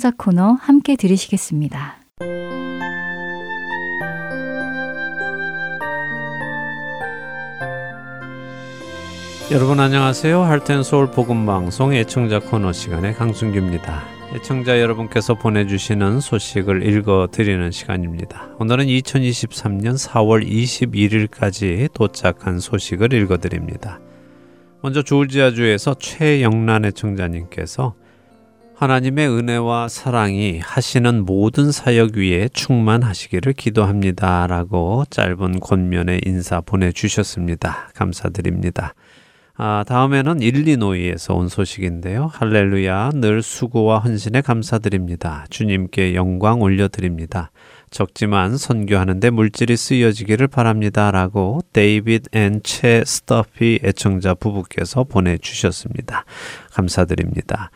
애청자 0.00 0.12
코너 0.16 0.52
함께 0.52 0.96
들으시겠습니다. 0.96 1.96
여러분 9.50 9.78
안녕하세요. 9.78 10.40
할텐 10.40 10.84
서울 10.84 11.10
복음 11.10 11.44
방송 11.44 11.92
애청자 11.92 12.38
코너 12.40 12.72
시간의 12.72 13.12
강순규입니다. 13.12 14.02
애청자 14.36 14.80
여러분께서 14.80 15.34
보내주시는 15.34 16.20
소식을 16.20 16.86
읽어 16.86 17.28
드리는 17.30 17.70
시간입니다. 17.70 18.54
오늘은 18.58 18.86
2023년 18.86 19.98
4월 19.98 20.48
21일까지 20.48 21.92
도착한 21.92 22.58
소식을 22.58 23.12
읽어 23.12 23.36
드립니다. 23.36 24.00
먼저 24.80 25.02
조지아주에서 25.02 25.96
최영란 25.98 26.86
애청자님께서 26.86 27.96
하나님의 28.80 29.28
은혜와 29.28 29.88
사랑이 29.88 30.58
하시는 30.58 31.26
모든 31.26 31.70
사역 31.70 32.16
위에 32.16 32.48
충만하시기를 32.48 33.52
기도합니다. 33.52 34.46
라고 34.46 35.04
짧은 35.10 35.60
권면의 35.60 36.22
인사 36.24 36.62
보내주셨습니다. 36.62 37.90
감사드립니다. 37.94 38.94
아, 39.58 39.84
다음에는 39.86 40.40
일리노이에서 40.40 41.34
온 41.34 41.48
소식인데요. 41.48 42.30
할렐루야, 42.32 43.10
늘 43.16 43.42
수고와 43.42 43.98
헌신에 43.98 44.40
감사드립니다. 44.40 45.44
주님께 45.50 46.14
영광 46.14 46.62
올려드립니다. 46.62 47.50
적지만 47.90 48.56
선교하는데 48.56 49.28
물질이 49.28 49.76
쓰여지기를 49.76 50.48
바랍니다. 50.48 51.10
라고 51.10 51.60
데이빗 51.74 52.34
앤채 52.34 53.02
스터피 53.04 53.80
애청자 53.84 54.32
부부께서 54.32 55.04
보내주셨습니다. 55.04 56.24
감사드립니다. 56.72 57.70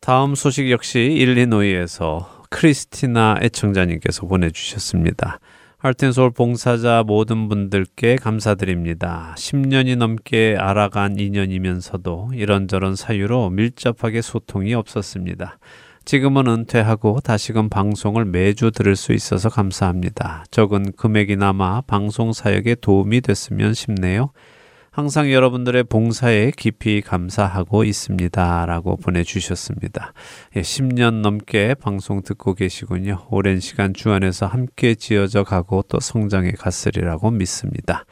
다음 0.00 0.34
소식 0.34 0.70
역시 0.70 1.00
일리노이에서 1.00 2.44
크리스티나 2.50 3.38
애청자님께서 3.42 4.26
보내주셨습니다. 4.26 5.40
할텐솔 5.78 6.30
봉사자 6.30 7.04
모든 7.06 7.48
분들께 7.48 8.16
감사드립니다. 8.16 9.34
10년이 9.36 9.96
넘게 9.96 10.56
알아간 10.58 11.18
인연이면서도 11.18 12.30
이런저런 12.34 12.96
사유로 12.96 13.50
밀접하게 13.50 14.22
소통이 14.22 14.74
없었습니다. 14.74 15.58
지금은 16.04 16.46
은퇴하고 16.46 17.20
다시금 17.20 17.68
방송을 17.68 18.24
매주 18.24 18.70
들을 18.70 18.96
수 18.96 19.12
있어서 19.12 19.50
감사합니다. 19.50 20.44
적은 20.50 20.92
금액이나마 20.96 21.82
방송 21.82 22.32
사역에 22.32 22.76
도움이 22.76 23.20
됐으면 23.20 23.74
싶네요. 23.74 24.32
항상 24.98 25.30
여러분들의 25.30 25.84
봉사에 25.84 26.50
깊이 26.56 27.02
감사하고 27.02 27.84
있습니다. 27.84 28.66
라고 28.66 28.96
보내주셨습니다. 28.96 30.12
예, 30.56 30.60
10년 30.60 31.20
넘게 31.20 31.74
방송 31.74 32.20
듣고 32.20 32.54
계시군요. 32.54 33.24
오랜 33.30 33.60
시간 33.60 33.94
주 33.94 34.10
안에서 34.10 34.46
함께 34.46 34.96
지어져 34.96 35.44
가고 35.44 35.82
또 35.82 36.00
성장해 36.00 36.50
갔으리라고 36.58 37.30
믿습니다. 37.30 38.06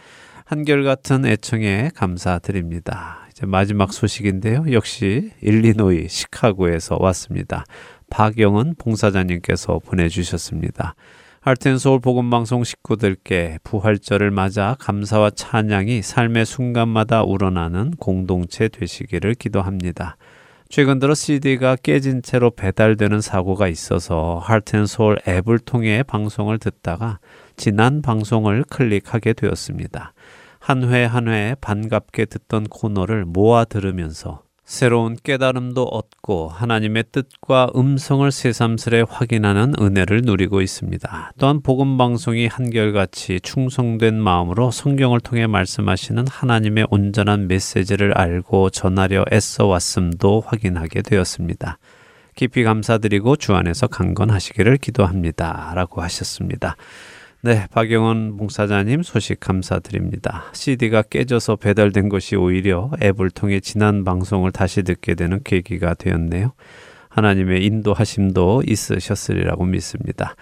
한결같은 0.45 1.27
애청에 1.27 1.91
감사드립니다. 1.93 3.27
이제 3.33 3.47
마지막 3.47 3.93
소식인데요. 3.93 4.67
역시 4.71 5.33
일리노이 5.43 6.07
시카고에서 6.09 6.99
왔습니다. 7.01 7.65
박영은 8.11 8.77
봉사자님께서 8.79 9.81
보내주셨습니다. 9.81 10.95
할텐 11.47 11.79
서울 11.79 12.01
복음 12.01 12.29
방송 12.29 12.65
식구들께 12.65 13.61
부활절을 13.63 14.33
맞아 14.33 14.75
감사와 14.81 15.31
찬양이 15.31 16.03
삶의 16.03 16.45
순간마다 16.45 17.23
우러나는 17.23 17.93
공동체 18.01 18.67
되시기를 18.67 19.35
기도합니다. 19.35 20.17
최근 20.69 20.99
들어 20.99 21.15
CD가 21.15 21.77
깨진 21.77 22.21
채로 22.23 22.51
배달되는 22.51 23.21
사고가 23.21 23.69
있어서 23.69 24.41
할텐 24.43 24.87
서울 24.87 25.19
앱을 25.29 25.61
통해 25.61 26.03
방송을 26.03 26.59
듣다가 26.59 27.21
지난 27.57 28.03
방송을 28.03 28.65
클릭하게 28.69 29.35
되었습니다. 29.35 30.15
한 30.59 30.83
회 30.83 31.05
한 31.05 31.29
회 31.29 31.55
반갑게 31.61 32.25
듣던 32.25 32.65
코너를 32.65 33.25
모아 33.25 33.65
들으면서 33.65 34.43
새로운 34.67 35.17
깨달음도 35.23 35.85
얻고 35.85 36.49
하나님의 36.49 37.05
뜻과 37.13 37.71
음성을 37.77 38.29
새삼스레 38.33 39.05
확인하는 39.09 39.75
은혜를 39.81 40.23
누리고 40.25 40.61
있습니다. 40.61 41.33
또한 41.39 41.63
복음 41.63 41.97
방송이 41.97 42.49
한결같이 42.49 43.39
충성된 43.41 44.21
마음으로 44.21 44.73
성경을 44.73 45.21
통해 45.21 45.47
말씀하시는 45.47 46.27
하나님의 46.29 46.89
온전한 46.91 47.47
메시지를 47.47 48.19
알고 48.19 48.71
전하려 48.71 49.25
애써 49.33 49.67
왔음도 49.67 50.43
확인하게 50.45 51.03
되었습니다. 51.03 51.79
깊이 52.35 52.65
감사드리고 52.65 53.37
주 53.37 53.55
안에서 53.55 53.87
강건하시기를 53.87 54.79
기도합니다. 54.79 55.73
라고 55.77 56.03
하셨습니다. 56.03 56.77
네, 57.47 57.69
박영원 57.71 58.39
봉사자님 58.39 59.05
소식 59.05 59.39
감사드립니다. 59.39 60.47
CD가 60.53 61.03
깨져서 61.03 61.55
배달된 61.55 62.09
것이 62.09 62.35
오히려 62.35 62.91
앱을 63.01 63.31
통해 63.31 63.61
지난 63.61 64.03
방송을 64.03 64.51
다시 64.51 64.83
듣게 64.83 65.15
되는 65.15 65.41
계기가 65.45 65.95
되었네요. 65.95 66.55
하나님의 67.09 67.65
인도하심도 67.65 68.65
있으셨으리라고 68.67 69.65
믿습니다. 69.65 70.35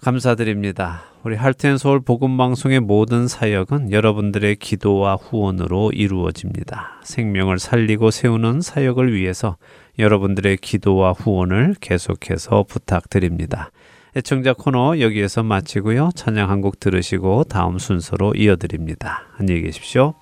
감사드립니다. 0.00 1.02
우리 1.24 1.36
할텐 1.36 1.76
서울 1.76 2.00
복음 2.00 2.38
방송의 2.38 2.80
모든 2.80 3.28
사역은 3.28 3.92
여러분들의 3.92 4.56
기도와 4.56 5.16
후원으로 5.16 5.90
이루어집니다. 5.92 7.02
생명을 7.02 7.58
살리고 7.58 8.10
세우는 8.10 8.62
사역을 8.62 9.12
위해서 9.12 9.58
여러분들의 9.98 10.56
기도와 10.56 11.12
후원을 11.12 11.74
계속해서 11.82 12.64
부탁드립니다. 12.66 13.72
애청자 14.16 14.54
코너 14.54 14.98
여기에서 14.98 15.42
마치고요. 15.42 16.10
찬양 16.14 16.48
한 16.50 16.62
곡 16.62 16.80
들으시고 16.80 17.44
다음 17.44 17.78
순서로 17.78 18.32
이어드립니다. 18.34 19.24
안녕히 19.38 19.60
계십시오. 19.60 20.14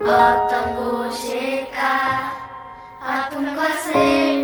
어떤 0.00 0.74
곳일까? 0.76 2.32
아픔과 3.00 3.72
슬픔 3.76 4.39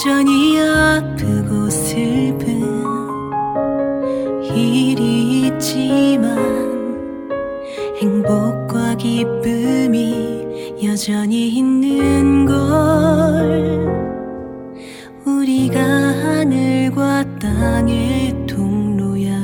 여전히 0.00 0.58
아프고 0.58 1.68
슬픈 1.68 2.62
일이 4.56 5.42
있지만 5.48 6.38
행복과 8.00 8.94
기쁨이 8.94 10.46
여전히 10.82 11.48
있는 11.48 12.46
걸 12.46 12.56
우리가 15.26 15.78
하늘과 15.78 17.38
땅의 17.38 18.46
통로야. 18.46 19.36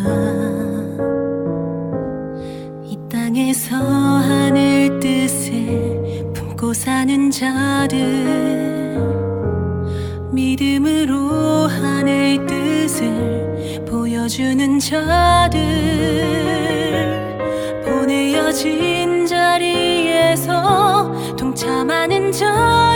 이 2.82 2.98
땅에서 3.10 3.76
하늘 3.76 4.98
뜻을 5.00 6.32
품고 6.32 6.72
사는 6.72 7.30
자들 7.30 8.75
믿음으로 10.36 11.66
하늘 11.66 12.44
뜻을 12.44 13.82
보여주는 13.88 14.78
자들 14.78 15.62
보내어진 17.82 19.24
자리에서 19.24 20.54
동참하는 21.36 22.30
자 22.32 22.95